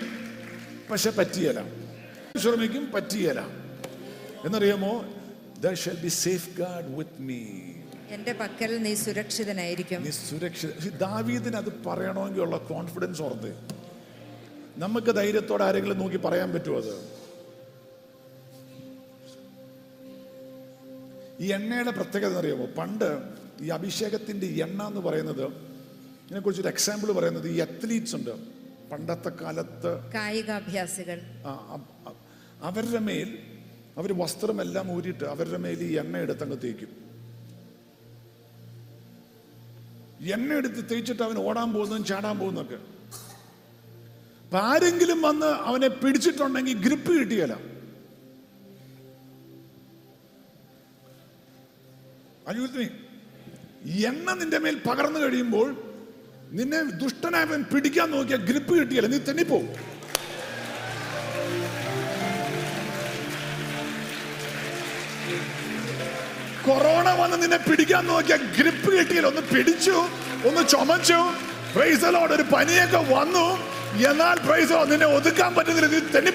[0.91, 1.65] പക്ഷെ പറ്റിയല്ല.
[2.39, 3.41] ശ്രമിക്കും പറ്റിയല്ല.
[4.45, 5.05] എന്നറിയാമോ
[5.61, 6.09] the shall be
[6.59, 7.74] safeguard with me
[8.15, 10.05] എന്റെ പക്കൽ നീ സുരക്ഷിതനായിരിക്കും.
[10.05, 13.55] നീ സുരക്ഷിത ദാവീദിന് അത് പറയണമെങ്കിൽ ഉള്ള കോൺഫിഡൻസ് ഓർത്ത്
[14.77, 16.95] നമുക്ക് ധൈര്യത്തോടെ ആരെങ്കിലും നോക്കി പറയാൻ പറ്റുമോ അത്?
[21.41, 23.23] ഈ എണ്ണയുടെ പ്രത്യേകത എന്നറിയാമോ പണ്ട്
[23.61, 28.31] ഈ അഭിഷേകത്തിന്റെ എണ്ണ എന്ന് പറയുന്നത് ഇതിനെക്കുറിച്ചൊരു എക്സാമ്പിൾ പറയുന്നത് ഈ അത്ലീറ്റ്സ് ഉണ്ട്.
[28.91, 31.21] പണ്ടത്തെ കാലത്ത് കായികാഭ്യാസികൾ.
[32.63, 33.39] അവരുടെ മേൽ
[33.99, 37.04] അവർ വസ്ത്രമെല്ലാം ഊരിയിട്ട് അവരുടെ മേൽ ഈ എണ്ണ എടുത്തങ്ങ് തേക്കും.
[40.33, 42.79] എണ്ണ എടുത്ത് തേച്ചിട്ട് അവൻ ഓടാൻ പോകുന്നതും ചാടാൻ പോകുന്നൊക്കെ
[44.45, 47.55] അപ്പൊ ആരെങ്കിലും വന്ന് അവനെ പിടിച്ചിട്ടുണ്ടെങ്കിൽ ഗ്രിപ്പ് കിട്ടിയല്ല.
[52.49, 52.87] അനുഗ്രഹത്തിന്
[54.11, 55.69] എണ്ണ നിന്റെ മേൽ പകർന്നു കഴിയുമ്പോൾ
[56.53, 59.09] നിന്നെ ദുഷ്ടനായവൻ പിടിക്കാൻ നോക്കിയ ഗ്രിപ്പ് കിട്ടിയല്ല.
[59.09, 59.69] നീ തെന്നിപ്പോവും
[66.67, 69.27] കൊറോണ വന്ന് നിന്നെ പിടിക്കാൻ നോക്കിയ ഗ്രിപ്പ് കിട്ടിയില്ല.
[69.33, 69.97] ഒന്ന് പിടിച്ചു
[70.49, 71.19] ഒന്ന് ചുമച്ചു.
[71.75, 73.47] പ്രൈസലോട് ഒരു പനിയൊക്കെ വന്നു.
[74.11, 75.89] എന്നാൽ പ്രൈസോ നിന്നെ ഒതുക്കാൻ പറ്റുന്നില്ല.
[75.95, 76.33] നീ തെന്നി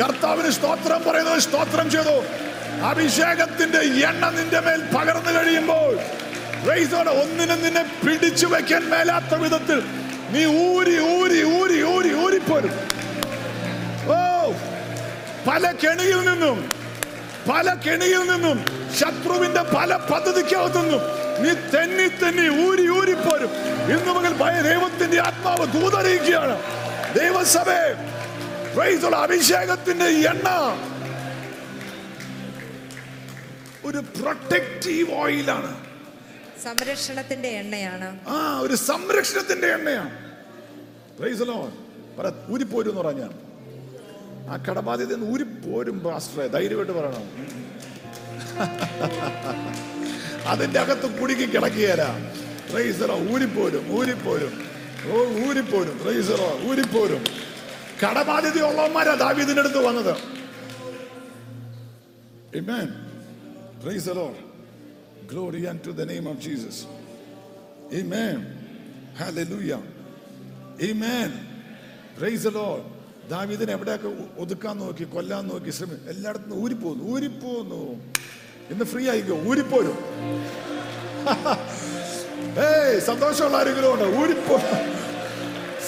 [0.00, 2.16] കർത്താവിന് സ്തോത്രം പറയുന്നത് സ്തോത്രം ചെയ്തു.
[2.90, 5.92] അഭിഷേകത്തിന്റെ എണ്ണ നിന്റെ മേൽ പകർന്നു കഴിയുമ്പോൾ
[6.64, 9.80] പ്രൈസോടെ ഒന്നിനും നിന്നെ പിടിച്ചു വെക്കാൻ മേലാത്ത വിധത്തിൽ
[10.34, 12.99] നീ ഊരി ഊരി ഊരി ഊരി ഊരിപ്പോരും.
[15.46, 16.70] പല കെണിയിൽ നിന്നും
[17.52, 18.64] പല കെണിയിൽ നിന്നും
[18.98, 21.00] ശത്രുവിന്റെ പല പദ്ധതിക്കകത്തുനിന്നും
[21.42, 23.50] നീ തെന്നി തെന്നി ഊരി ഊരി പോരും.
[23.92, 26.62] ഇന്ന് മുതൽ ഭയ ദൈവത്തിന്റെ ആത്മാവ് ദൂതറിയിക്കുകയാണ്.
[27.18, 28.10] ദൈവസഭയെ
[29.14, 30.48] അഭിഷേകത്തിന്റെ എണ്ണ.
[33.84, 35.80] ഒരു പ്രൊട്ടക്റ്റീവ് ഓയിലാണ്
[36.64, 38.20] സംരക്ഷണത്തിന്റെ എണ്ണയാണ്.
[38.28, 40.10] ആ ഒരു സംരക്ഷണത്തിന്റെ എണ്ണയാണ്.
[42.52, 43.49] ഊരിപ്പോരും എന്ന് പറഞ്ഞാൽ
[44.50, 45.14] ആ കടബാധ്യത
[45.64, 47.24] പോരും പാസ്റ്ററെ ധൈര്യമായിട്ട് പറയണം.
[50.52, 52.08] അതിന്റെ അകത്ത് കുടുക്കി ഊരി
[52.74, 54.54] റൈസറോ ഊരിപ്പോരും ഊരിപ്പോരും
[55.12, 57.22] ഓ ഊരിപ്പോരും റൈസറോ ഊരിപ്പോരും
[58.02, 60.14] കടബാധ്യതയുള്ളവന്മാരാ ദാവീദിന്റെ അടുത്ത് വന്നത്.
[62.60, 62.88] Amen.
[63.82, 64.38] Praise the Lord.
[65.32, 66.76] Glory unto the name of Jesus.
[73.30, 74.08] ദാവീദിനെ എവിടെയൊക്കെ
[74.38, 78.00] ഒതുക്കാൻ നോക്കി കൊല്ലാൻ നോക്കി ശ്രമി എല്ലായിടത്തും ഊരിപ്പോന്നു ഊരിപ്പോന്നു.
[78.70, 79.34] ഇന്ന് ഫ്രീ ആയിക്കോ?
[79.48, 79.98] ഊരിപ്പോരും.
[82.58, 84.18] ഏയ് സന്തോഷമുള്ള ആരെങ്കിലും ഉണ്ട്?
[84.18, 84.60] ഊരിപ്പോ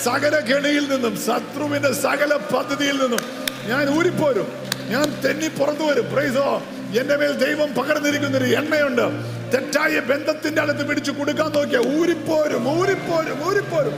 [0.02, 3.20] സകല കെണിയിൽ നിന്നും ശത്രുവിന്റെ സകല പദ്ധതിയിൽ നിന്നും
[3.66, 4.46] ഞാൻ ഊരിപ്പോരും.
[4.88, 6.12] ഞാൻ തെന്നി പുറത്തു വരും.
[6.12, 6.62] പ്രൈസോ
[7.00, 9.06] എന്റെ മേൽ ദൈവം പകർന്നിരിക്കുന്നൊരു എണ്ണയുണ്ട്.
[9.52, 13.96] തെറ്റായ ബന്ധത്തിന്റെ അടുത്ത് പിടിച്ചു കൊടുക്കാൻ നോക്കിയ ഊരിപ്പോരും ഊരിപ്പോരും ഊരിപ്പോരും.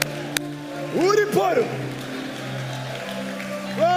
[1.07, 1.94] ഊരിപ്പോരും.
[3.83, 3.87] ഓ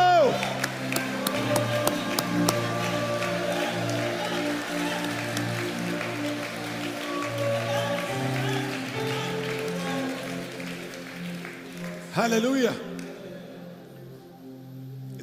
[12.16, 12.68] ഹല്ലേലൂയ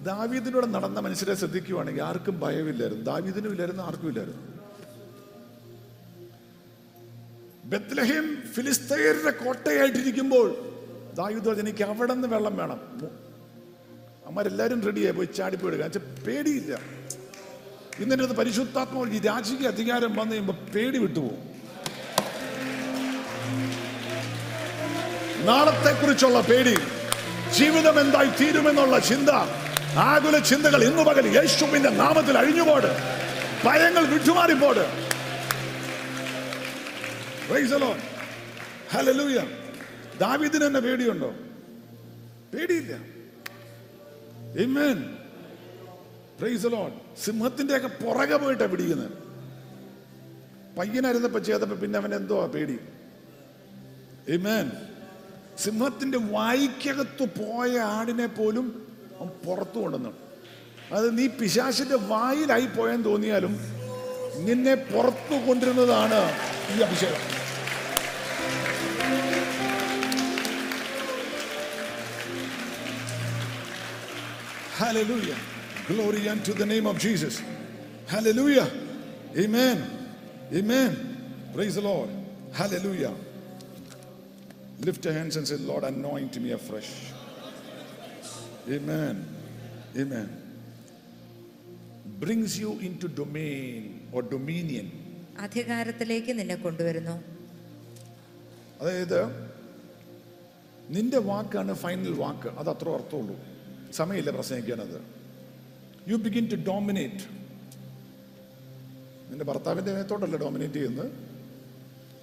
[0.06, 3.04] ദാവീദിനോട് നടന്ന മനുഷ്യരെ ശ്രദ്ധിക്കുവാണെങ്കിൽ ആർക്കും ഭയമില്ലായിരുന്നു.
[3.04, 4.42] ദാവീദിനും ഇല്ലായിരുന്നു ആർക്കും ഇല്ലായിരുന്നു.
[7.72, 8.26] ബത്ലഹിം
[8.56, 10.50] ഫിലിസ്തീനരുടെ കോട്ടയായിട്ടിരിക്കുമ്പോൾ
[11.22, 12.82] ദാവീദ് എനിക്ക് അവിടെ നിന്ന് വെള്ളം വേണം.
[14.28, 16.80] അമ്മരെല്ലാരും റെഡിയായി പോയി ചാടിപ്പോയി വെച്ചാൽ പേടിയില്ല.
[18.00, 21.56] ഇന്നലെ അത് പരിശുദ്ധാത്മാവ് ഈ രാജകീയ അധികാരം വന്നു കഴിയുമ്പോൾ പേടി വിട്ടുപോകും.
[25.46, 26.76] നാളത്തെ കുറിച്ചുള്ള പേടി
[27.54, 29.30] ജീവിതം എന്തായി തീരുമെന്നുള്ള ചിന്ത
[29.98, 32.88] ആകുല ചിന്തകൾ ഇന്നു പകൽ യേശുവിന്റെ നാമത്തിൽ അഴിഞ്ഞുപോട്.
[33.66, 34.88] ഭയങ്ങൾ വിട്ടുമാറിപ്പോട്.
[40.20, 40.68] ദാവിദിന്.
[40.68, 41.34] തന്നെ പേടിയുണ്ടോ?
[42.54, 43.15] പേടിയില്ല.
[47.24, 49.12] സിംഹത്തിന്റെ ഒക്കെ പുറകെ പോയിട്ടാ പിടിക്കുന്നത്
[50.78, 52.80] പയ്യനായിരുന്നപ്പോ ചെയ്തപ്പോ പിന്നെ അവൻ എന്തോ പേടി.
[54.30, 54.72] Amen.
[55.58, 58.88] സിംഹത്തിന്റെ വായിക്കകത്ത് പോയ ആടിനെ പോലും
[59.20, 60.10] അവൻ പുറത്തു കൊണ്ടുവന്നു.
[60.92, 63.60] അത് നീ പിശാശിന്റെ വായിലായി പോയെന്ന് തോന്നിയാലും
[64.38, 66.32] നിന്നെ പുറത്തു കൊണ്ടിരുന്നതാണ്
[66.78, 67.35] ഈ അഭിഷേകം.
[74.77, 75.37] Hallelujah.
[75.87, 77.43] Glory unto the name of Jesus.
[78.07, 78.71] Hallelujah.
[79.37, 79.79] Amen.
[80.53, 81.51] Amen.
[81.55, 82.09] Praise the Lord.
[82.53, 83.15] Hallelujah.
[84.81, 86.91] Lift your hands and say, Lord, anoint me afresh.
[88.69, 89.27] Amen.
[89.97, 90.29] Amen.
[92.19, 94.89] Brings you into domain or dominion.
[95.45, 97.15] അധികാരത്തിലേക്ക് നിന്നെ കൊണ്ടുവരുന്നു
[98.81, 99.21] അതായത്
[100.97, 103.37] നിന്റെ വാക്കാണ് final വാക്ക് അത് അത്ര അർത്ഥമുള്ളൂ
[103.96, 105.02] സമയമില്ല പ്രസംഗിക്കാനത്.
[106.08, 107.24] യു ബിഗിൻ ടു ഡോമിനേറ്റ്
[109.30, 111.12] നിന്റെ ഭർത്താവിന്റെ നേതോട്ടല്ല ഡോമിനേറ്റ് ചെയ്യുന്നത്?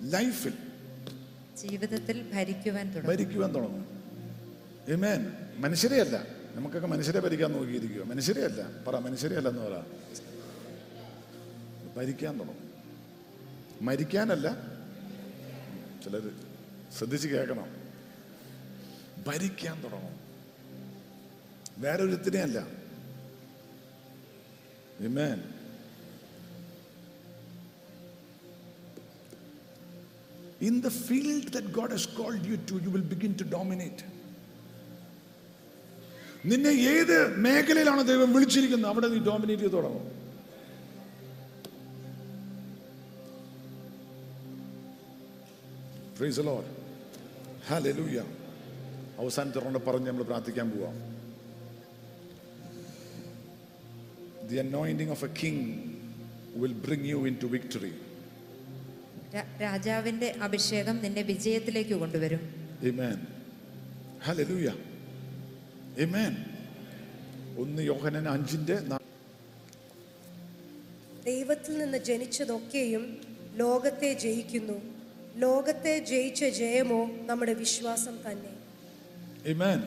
[0.03, 0.53] ലൈഫിൽ
[1.63, 3.17] ജീവിതത്തിൽ ഭരിക്കുവാൻ തുടങ്ങും.
[3.17, 3.87] ഭരിക്കുവാൻ തുടങ്ങും.
[4.89, 9.83] ഏമേൻ മനുഷ്യരെ അല്ല നമുക്കൊക്കെ മനുഷ്യരെ ഭരിക്കാൻ നോക്കിയിരിക്കുക മനുഷ്യരെ അല്ല പറ മനുഷ്യരെ എന്ന് പറ.
[11.97, 12.71] ഭരിക്കാൻ തുടങ്ങും.
[13.83, 14.49] മരിക്കാനല്ല.
[16.05, 16.31] ചിലർ
[16.99, 17.67] ശ്രദ്ധിച്ച് കേൾക്കണം.
[19.27, 20.22] ഭരിക്കാൻ തുടങ്ങും.
[21.79, 22.67] വേറെ ഒരുത്തിനെ അല്ല
[25.01, 25.43] women
[30.61, 34.13] in the field that God has called you to you will begin to dominate
[36.47, 38.91] നിന്നെ ഏത് മേഖലയിലാണ് ദൈവം വിളിച്ചിരിക്കുന്നത്?
[38.91, 40.23] അവിടെ നീ ഡോമിനേറ്റ് ചെയ്ത് തുടങ്ങും.
[49.19, 51.12] അവസാനത്തെ റൗണ്ട് പറഞ്ഞ് നമ്മൾ പ്രാർത്ഥിക്കാൻ പോവാം.
[54.51, 55.59] The anointing of a king
[56.57, 57.93] will bring you into victory.
[59.15, 62.41] Victory രാജാവിന്റെ അഭിഷേകം നിന്നെ വിജയത്തിലേക്ക് കൊണ്ടുവരും.
[67.57, 68.81] ഒന്ന് യോഹനൻ അഞ്ചിന്റെ
[71.25, 73.21] ദൈവത്തിൽ നിന്ന് ജനിച്ചതൊക്കെയും
[73.55, 74.83] ലോകത്തെ ജയിക്കുന്നു
[75.37, 78.53] ലോകത്തെ ജയിച്ച ജയമോ നമ്മുടെ വിശ്വാസം തന്നെ
[79.47, 79.81] Amen.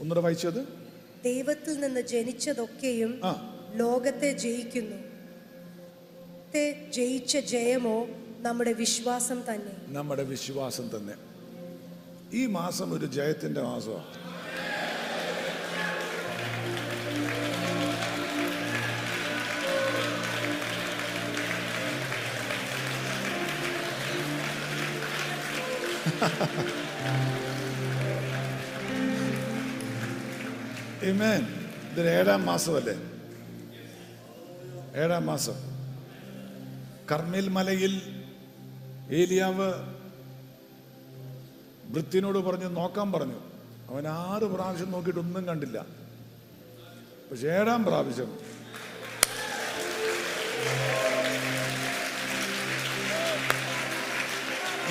[0.00, 0.75] ഒന്നുകൂടെ വായിച്ചത്
[1.26, 3.12] ദൈവത്തിൽ നിന്ന് ജനിച്ചതൊക്കെയും
[3.74, 4.98] ലോകത്തെ ജയിക്കുന്നു.
[6.90, 7.96] ജയിച്ച ജയമോ
[8.38, 9.72] നമ്മുടെ വിശ്വാസം തന്നെ.
[9.88, 11.14] നമ്മുടെ വിശ്വാസം തന്നെ.
[12.32, 14.12] ഈ മാസം ഒരു ജയത്തിന്റെ മാസമാണ്
[31.02, 31.44] Amen.
[31.92, 32.94] ഇതിൽ ഏഴാം മാസമല്ലേ?
[35.02, 35.54] ഏഴാം മാസം.
[37.12, 38.24] കർമ്മേൽ മലയിൽ
[39.10, 39.72] ഏലിയാവ്
[41.84, 43.40] വൃത്തിനോട് പറഞ്ഞു നോക്കാൻ പറഞ്ഞു.
[43.88, 45.86] അവൻ ആറ് പ്രാവശ്യം നോക്കിയിട്ട് ഒന്നും കണ്ടില്ല.
[47.30, 48.38] പക്ഷെ ഏഴാം പ്രാവശ്യം.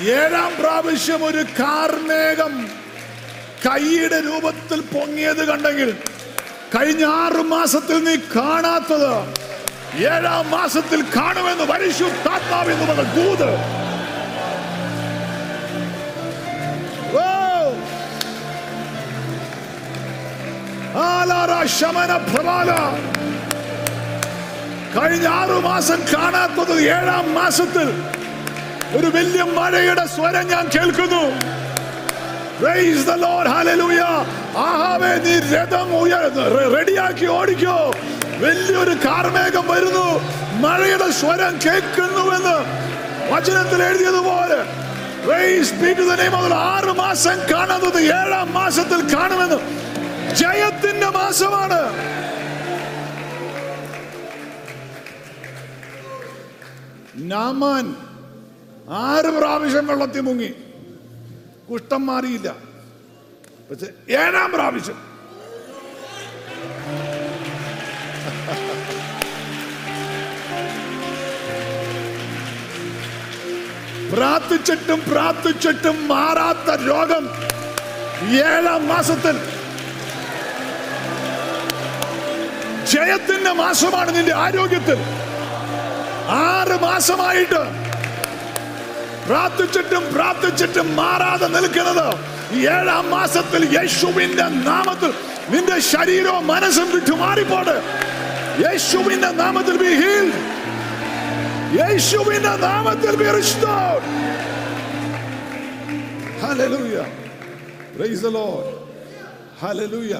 [0.00, 2.85] ഏഴാം പ്രാവശ്യം ഒരു കാർമേഘം
[3.64, 5.90] കൈയുടെ രൂപത്തിൽ പൊങ്ങിയത് കണ്ടെങ്കിൽ
[6.74, 9.12] കഴിഞ്ഞ ആറ് മാസത്തിൽ നീ കാണാത്തത്
[10.12, 13.50] ഏഴാം മാസത്തിൽ കാണുമെന്ന് പരിശുദ്ധാത്മാവ് എന്ന് പറഞ്ഞ ദൂത്
[24.96, 27.88] കഴിഞ്ഞ ആറു മാസം കാണാത്തത് ഏഴാം മാസത്തിൽ
[28.96, 31.55] ഒരു വലിയ മഴയുടെ സ്വരം ഞാൻ കേൾക്കുന്നു.
[32.58, 33.46] Praise the Lord.
[33.48, 34.14] Hallelujah.
[34.60, 36.22] ആഹാവേ നീ രഥം ഉയർ
[36.74, 37.74] റെഡിയാക്കി ഓടിക്കോ
[38.42, 40.06] വലിയൊരു കാർമേഘം വരുന്നു
[40.64, 42.56] മഴയുടെ സ്വരം കേൾക്കുന്നുവെന്ന്
[43.32, 44.58] വചനത്തിൽ എഴുതിയതുപോലെ.
[46.66, 49.58] ആറ് മാസം കാണുന്നത് ഏഴാം മാസത്തിൽ കാണുമെന്ന്
[50.40, 51.80] ജയത്തിന്റെ മാസമാണ്
[57.30, 57.86] നാമാൻ
[59.02, 60.50] ആറ് പ്രാവശ്യം വെള്ളത്തിൽ മുങ്ങി
[61.70, 62.54] കുഷ്ഠം മാറിയില്ല.
[63.70, 65.16] പക്ഷെ ഏഴാം പ്രാവശ്യം.
[74.12, 77.28] പ്രാർത്ഥിച്ചിട്ടും പ്രാർത്ഥിച്ചിട്ടും മാറാത്ത രോഗം
[78.34, 79.38] ഏഴാം മാസത്തിൽ.
[82.86, 84.98] ജയത്തിന്റെ മാസമാണ് നിന്റെ ആരോഗ്യത്തിൽ.
[86.28, 87.85] ആറ് മാസമായിട്ട്
[89.28, 92.06] പ്രാർത്ഥിച്ചിട്ടും പ്രാർത്ഥിച്ചിട്ടും മാറാതെ നിൽക്കുന്നത്
[92.74, 95.12] ഏഴാം മാസത്തിൽ യേശുവിന്റെ നാമത്തിൽ
[95.50, 97.74] നിന്റെ ശരീരവും മനസ്സും വിട്ടു മാറിപ്പോട്
[98.64, 100.28] യേശുവിന്റെ നാമത്തിൽ ബി ഹീൽ
[101.78, 104.04] യേശുവിന്റെ നാമത്തിൽ ബി restored.
[106.42, 106.96] ഹല്ലേലൂയ
[107.96, 108.72] praise the Lord
[109.62, 110.14] hallelujah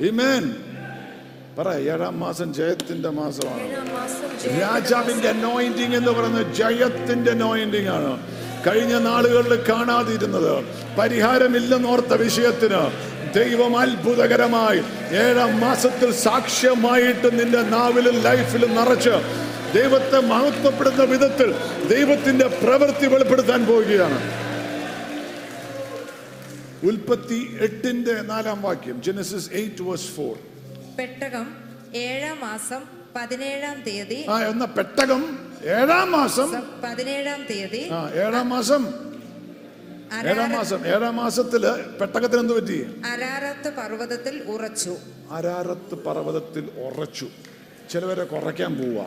[0.00, 0.44] amen.
[1.58, 3.70] പറ ഏഴാം മാസം ജയത്തിന്റെ മാസമാണ്.
[4.60, 8.26] രാജാവിന്റെ നോയിന്റിങ് എന്ന് പറയുന്നത് ജയത്തിന്റെ നോയിന്റിങ് ആണ്.
[8.66, 10.64] കഴിഞ്ഞ നാളുകളിൽ കാണാതിരുന്നത്
[10.98, 12.80] പരിഹാരമില്ലെന്നോർത്ത വിഷയത്തിന്
[13.34, 14.78] ദൈവം അത്ഭുതകരമായി
[15.16, 19.14] ഏഴാം മാസത്തിൽ സാക്ഷ്യമായിട്ട് നിന്റെ നാവിലും ലൈഫിലും നിറച്ച്
[19.74, 21.54] ദൈവത്തെ മഹത്വപ്പെടുന്ന വിധത്തിൽ
[21.88, 24.18] ദൈവത്തിന്റെ പ്രവൃത്തി വെളിപ്പെടുത്താൻ പോവുകയാണ്.
[26.86, 30.53] ഉൽപ്പത്തി എട്ടിന്റെ നാലാം വാക്യം ജെനസിസ് എയ്റ്റ് വേഴ്സ് ഫോർ
[30.98, 31.46] പെട്ടകം
[31.94, 32.82] ഏഴാം മാസം
[33.16, 34.26] പതിനേഴാം തീയതി.
[34.30, 36.48] ആ എന്ന പെട്ടകം ഏഴാം മാസം
[36.84, 37.88] പതിനേഴാം തീയതി.
[37.92, 38.82] ആ ഏഴാം മാസം.
[40.26, 41.62] ഏഴാം മാസം ഏഴാം മാസത്തിൽ
[42.00, 42.78] പെട്ടകത്തിന് എന്ത് പറ്റി?
[43.12, 44.96] അരാരത്ത് പർവതത്തിൽ ഉറച്ചു.
[45.30, 47.28] അരാരത്ത് പർവതത്തിൽ ഉറച്ചു.
[47.90, 49.06] ചിലവരെ കുറയ്ക്കാൻ പോവാ.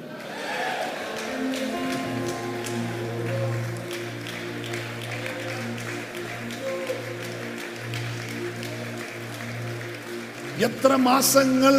[10.62, 11.76] എത്ര മാസങ്ങൾ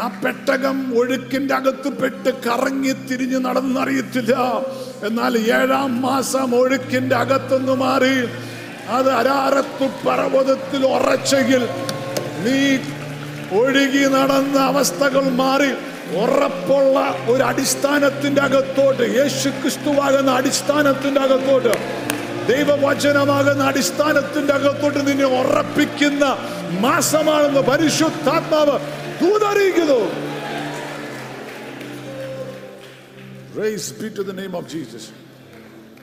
[0.00, 4.34] ആ പെട്ടകം ഒഴുക്കിന്റെ അകത്ത് പെട്ട് കറങ്ങി തിരിഞ്ഞു നടന്നറിയത്തില്ല
[5.04, 8.14] എന്നാൽ ഏഴാം മാസം ഒഴുക്കിന്റെ അകത്തുനിന്ന് മാറി.
[8.90, 11.62] അത് അരാരത്തു പർവതത്തിൽ ഉറച്ചെങ്കിൽ
[12.44, 12.58] നീ
[13.52, 15.70] ഒഴുകി നടന്ന അവസ്ഥകൾ മാറി.
[16.16, 16.98] ഉറപ്പുള്ള
[17.28, 21.72] ഒരു അടിസ്ഥാനത്തിന്റെ അകത്തോട്ട് യേശു ക്രിസ്തുവാകുന്ന അടിസ്ഥാനത്തിന്റെ അകത്തോട്ട്
[22.48, 26.24] ദൈവവചനമാകുന്ന അടിസ്ഥാനത്തിന്റെ അകത്തോട്ട് നിന്നെ ഉറപ്പിക്കുന്ന
[26.80, 28.78] മാസമാണെന്ന് പരിശുദ്ധാത്മാവ്
[29.20, 30.00] ദൂതറിയിക്കുന്നു
[34.12, 35.04] to the name of Jesus.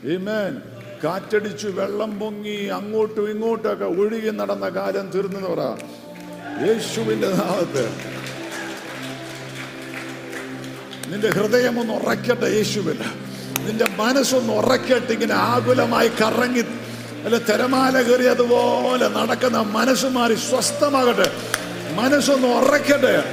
[0.06, 0.54] Amen.
[1.04, 5.64] കാറ്റടിച്ചു വെള്ളം പൊങ്ങി അങ്ങോട്ടും ഇങ്ങോട്ടൊക്കെ ഒഴുകി നടന്ന കാര്യം തീർന്നെന്ന് പറ
[6.62, 7.84] യേശുവിന്റെ നാമത്ത്
[11.10, 13.00] നിന്റെ ഹൃദയം ഒന്ന് ഉറക്കട്ടെ യേശുവിൽ
[13.60, 16.62] നിന്റെ മനസ്സൊന്ന് ഉറക്കിയിട്ട് ഇങ്ങനെ ആകുലമായി കറങ്ങി
[17.26, 21.32] അല്ല തിരമാല കയറി അതുപോലെ നടക്കുന്ന മനസ്സ് മാറി സ്വസ്ഥമാകട്ടെ.
[21.94, 23.24] മനസ്സൊന്ന് ഉറക്കട്ടെ.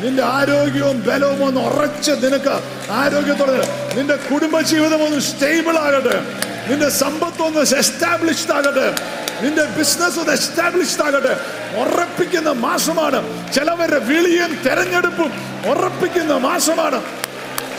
[0.00, 2.60] നിന്റെ ആരോഗ്യവും ബലവും ഒന്ന് ഉറച്ച് നിനക്ക്
[2.90, 6.20] ആരോഗ്യത്തോടെ നിന്റെ കുടുംബജീവിതം ഒന്ന് സ്റ്റേബിൾ ആകട്ടെ.
[6.68, 8.94] നിന്റെ സമ്പത്ത് ഒന്ന് എസ്റ്റാബ്ലിഷ്ഡ് ആകട്ടെ.
[9.42, 11.40] നിന്റെ ബിസിനസ് ഒന്ന് എസ്റ്റാബ്ലിഷ്ഡ് ആകട്ടെ.
[11.80, 13.52] ഉറപ്പിക്കുന്ന മാസമാണ്.
[13.52, 15.32] ചിലവരുടെ വിളിയും തെരഞ്ഞെടുപ്പും
[15.70, 17.02] ഉറപ്പിക്കുന്ന മാസമാണ്.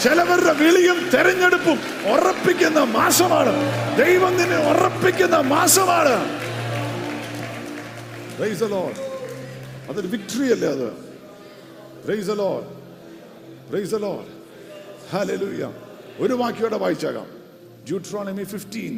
[0.03, 1.77] ചിലവരുടെ വിളിയും തെരഞ്ഞെടുപ്പും
[2.13, 3.53] ഉറപ്പിക്കുന്ന മാസമാണ്.
[3.97, 6.15] ദൈവം നിന്നെ ഉറപ്പിക്കുന്ന മാസമാണ്.
[9.89, 10.89] അതൊരു വിക്ടറി അല്ലേ അത്.
[16.19, 17.27] ഒരു വാക്യോടെ വായിച്ചാകാം
[17.89, 18.95] Deuteronomy 15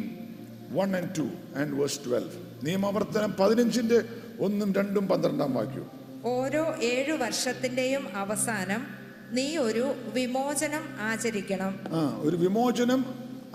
[0.74, 1.24] 1 and 2
[1.56, 2.32] and verse 12
[2.62, 3.98] നിയമാവർത്തനം പതിനഞ്ചിന്റെ
[4.40, 5.90] ഒന്നും രണ്ടും പന്ത്രണ്ടാം വാക്യവും
[6.24, 8.99] ഓരോ ഏഴു വർഷത്തിന്റെയും അവസാനം
[9.30, 11.78] നീ ഒരു വിമോചനം ആചരിക്കണം.
[11.92, 13.00] ആ ഒരു വിമോചനം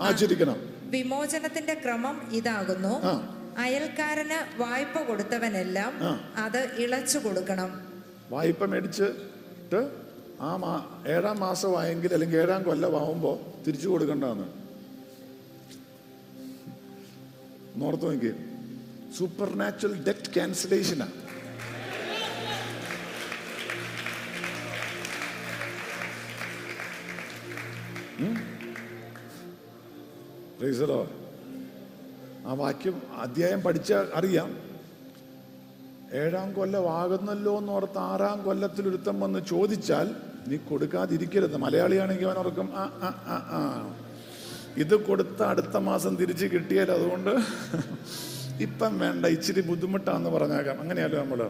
[0.00, 0.56] ആചരിക്കണം.
[0.84, 2.88] വിമോചനത്തിന്റെ ക്രമം ഇതാകുന്നു.
[2.88, 3.12] ആ.
[3.58, 6.32] അയൽക്കാരന് വായ്പ കൊടുത്തവനെല്ലാം ആ.
[6.36, 7.70] അത് ഇളച്ചു കൊടുക്കണം.
[8.30, 9.80] വായ്പ മേടിച്ചിട്ട്
[10.40, 10.72] ആ മാ
[11.08, 14.46] ഏഴാം മാസമായെങ്കിൽ അല്ലെങ്കിൽ ഏഴാം കൊല്ലമാവുമ്പോൾ തിരിച്ചു കൊടുക്കേണ്ടതാണ്
[17.76, 18.32] നോർത്ത് നോക്കി
[19.18, 21.06] സൂപ്പർ നാച്ചുറൽ ഡെറ്റ് ക്യാൻസലേഷനാ
[30.62, 31.00] റീസറോ
[32.46, 34.50] ആ വാക്യം അധ്യായം പഠിച്ച അറിയാം.
[36.12, 40.14] ഏഴാം കൊല്ലം ആകുന്നല്ലോ എന്ന് ഓർത്ത് ആറാം കൊല്ലത്തിൽ ഒരുത്തം വന്ന് ചോദിച്ചാൽ
[40.46, 41.56] നീ കൊടുക്കാതിരിക്കരുത്.
[41.56, 43.60] മലയാളിയാണെങ്കിൽ അവൻ ഓർക്കും ആ ആ ആ ആ.
[44.76, 47.32] ഇത് കൊടുത്ത അടുത്ത മാസം തിരിച്ച് കിട്ടിയാൽ അതുകൊണ്ട്
[48.60, 50.80] ഇപ്പം വേണ്ട ഇച്ചിരി ബുദ്ധിമുട്ടാന്ന് പറഞ്ഞേക്കാം.
[50.80, 51.40] അങ്ങനെയല്ലോ നമ്മൾ.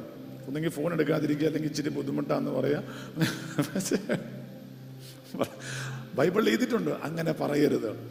[0.46, 2.84] ഒന്നെങ്കിൽ ഫോൺ എടുക്കാതിരിക്കുക അല്ലെങ്കിൽ ഇച്ചിരി ബുദ്ധിമുട്ടാന്ന് പറയാം.
[6.16, 8.10] ബൈബിളിൽ എഴുതിയിട്ടുണ്ട് അങ്ങനെ പറയരുത്.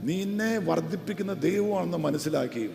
[0.00, 2.70] നിന്നെ വർദ്ധിപ്പിക്കുന്ന ദൈവമാണെന്ന് മനസ്സിലാക്കി.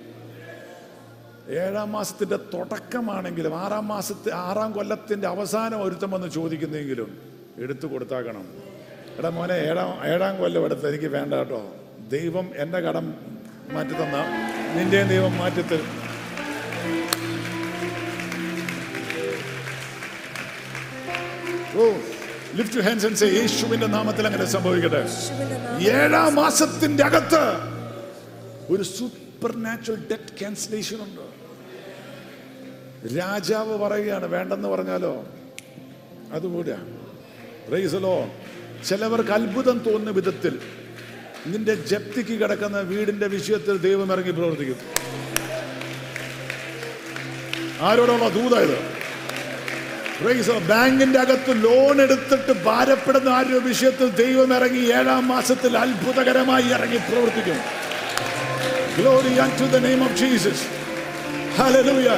[1.50, 7.18] ഏഴാം മാസത്തിന്റെ തുടക്കമാണെങ്കിലും ആറാം മാസത്തെ ആറാം കൊല്ലത്തിന്റെ അവസാനം ഒരുത്തം വന്ന് ചോദിക്കുന്നെങ്കിലും
[7.58, 8.54] എടുത്തു കൊടുത്താക്കണം
[9.18, 11.76] എടാ മോനെ ഏഴാം ഏഴാം കൊല്ലം എടുത്ത് എനിക്ക് വേണ്ട കേട്ടോ.
[12.10, 13.14] ദൈവം എന്റെ കടം
[13.72, 14.24] മാറ്റി തന്ന.
[14.78, 16.06] നിന്റെ ദൈവം മാറ്റി തരും.
[21.82, 22.15] Oh.
[22.56, 25.10] Lift hands and say യേശുവിന്റെ നാമത്തിൽ അങ്ങനെ സംഭവിക്കട്ടെ.
[25.92, 27.44] ഏഴാം മാസത്തിന്റെ അകത്ത്
[28.74, 31.24] ഒരു സൂപ്പർ നാച്ചുറൽ ഡെറ്റ് ക്യാൻസലേഷൻ ഉണ്ട്.
[33.18, 35.26] രാജാവ് പറയുകയാണ് വേണ്ടെന്ന് പറഞ്ഞാലോ?
[36.32, 36.78] അതുകൂടെ.
[37.74, 38.30] റൈസലോ
[38.86, 40.60] ചിലവർക്ക് അത്ഭുതം തോന്നുന്ന വിധത്തിൽ
[41.48, 44.78] നിന്റെ ജപ്തിക്ക് കിടക്കുന്ന വീടിന്റെ വിഷയത്തിൽ ദൈവം ഇറങ്ങി പ്രവർത്തിക്കും
[47.82, 49.05] ആരോടുള്ള ദൂതായത്.
[50.68, 57.60] ബാങ്കിന്റെ അകത്ത് ലോൺ എടുത്തിട്ട് ഭാരപ്പെടുന്ന ആരുടെ വിഷയത്തിൽ ദൈവം ഇറങ്ങി ഏഴാം മാസത്തിൽ അത്ഭുതകരമായി ഇറങ്ങി പ്രവർത്തിക്കും
[58.98, 60.66] glory to the name of Jesus
[61.60, 62.10] hallelujah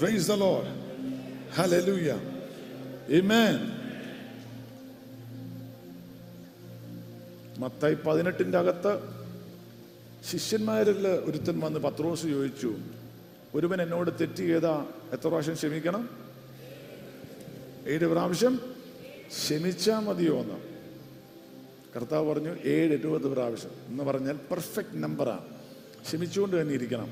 [0.00, 0.66] Praise the Lord.
[1.52, 2.16] Hallelujah.
[3.10, 3.56] Amen.
[7.60, 8.92] മത്തായി പതിനെട്ടിന്റെ അകത്ത്
[10.30, 12.70] ശിഷ്യന്മാരിൽ ഒരുത്തൻ വന്ന് പത്രോസ് ചോദിച്ചു
[13.54, 16.10] ഒരുവൻ എന്നോട് തെറ്റ് ചെയ്താ എത്ര പ്രാവശ്യം ക്ഷമിക്കണം?
[17.86, 18.60] ഏഴ് പ്രാവശ്യം
[19.28, 20.70] ക്ഷമിച്ചാ മതിയോ എന്ന്.
[21.96, 25.44] കർത്താവ് പറഞ്ഞു ഏഴ് എഴുപത് പ്രാവശ്യം എന്ന് പറഞ്ഞാൽ പെർഫെക്റ്റ് നമ്പറാണ്
[26.02, 27.10] ക്ഷമിച്ചുകൊണ്ട് തന്നെ ഇരിക്കണം.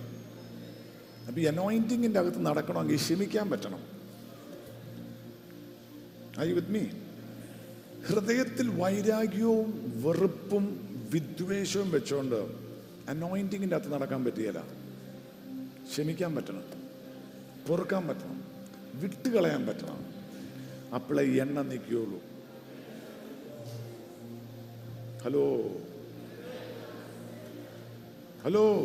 [1.29, 3.81] അപ്പൊ ഈ അനോയിന്റിങ്ങിന്റെ അകത്ത് നടക്കണമെങ്കിൽ ക്ഷമിക്കാൻ പറ്റണം.
[6.41, 6.81] ഐ വിത്ത് മീ
[8.07, 10.65] ഹൃദയത്തിൽ വൈരാഗ്യവും വെറുപ്പും
[11.13, 12.55] വിദ്വേഷവും വെച്ചുകൊണ്ട്
[13.09, 14.78] അനോയിന്റിങ്ങിന്റെ അകത്ത് നടക്കാൻ പറ്റുകയില്ല.
[15.93, 16.65] ക്ഷമിക്കാൻ പറ്റണം.
[17.69, 18.45] പൊറുക്കാൻ പറ്റണം.
[18.95, 20.19] വിട്ടുകളയാൻ പറ്റണം.
[20.95, 22.23] അപ്പോളെ എണ്ണ നിൽക്കുകയുള്ളൂ
[25.23, 25.57] hello.
[28.45, 28.81] Hello.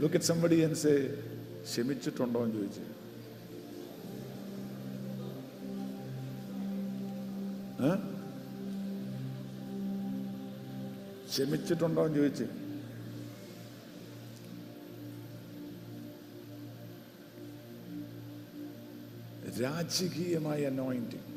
[0.00, 1.14] Look at somebody എൻസെ
[1.62, 2.44] ക്ഷമിച്ചിട്ടുണ്ടോ?
[2.44, 2.80] എന്ന് ചോദിച്ചു?
[11.28, 12.06] ക്ഷമിച്ചിട്ടുണ്ടോ?
[12.06, 12.46] എന്ന് ചോദിച്ചു.
[19.58, 21.29] രാജകീയമായ അനോയിന്റിങ്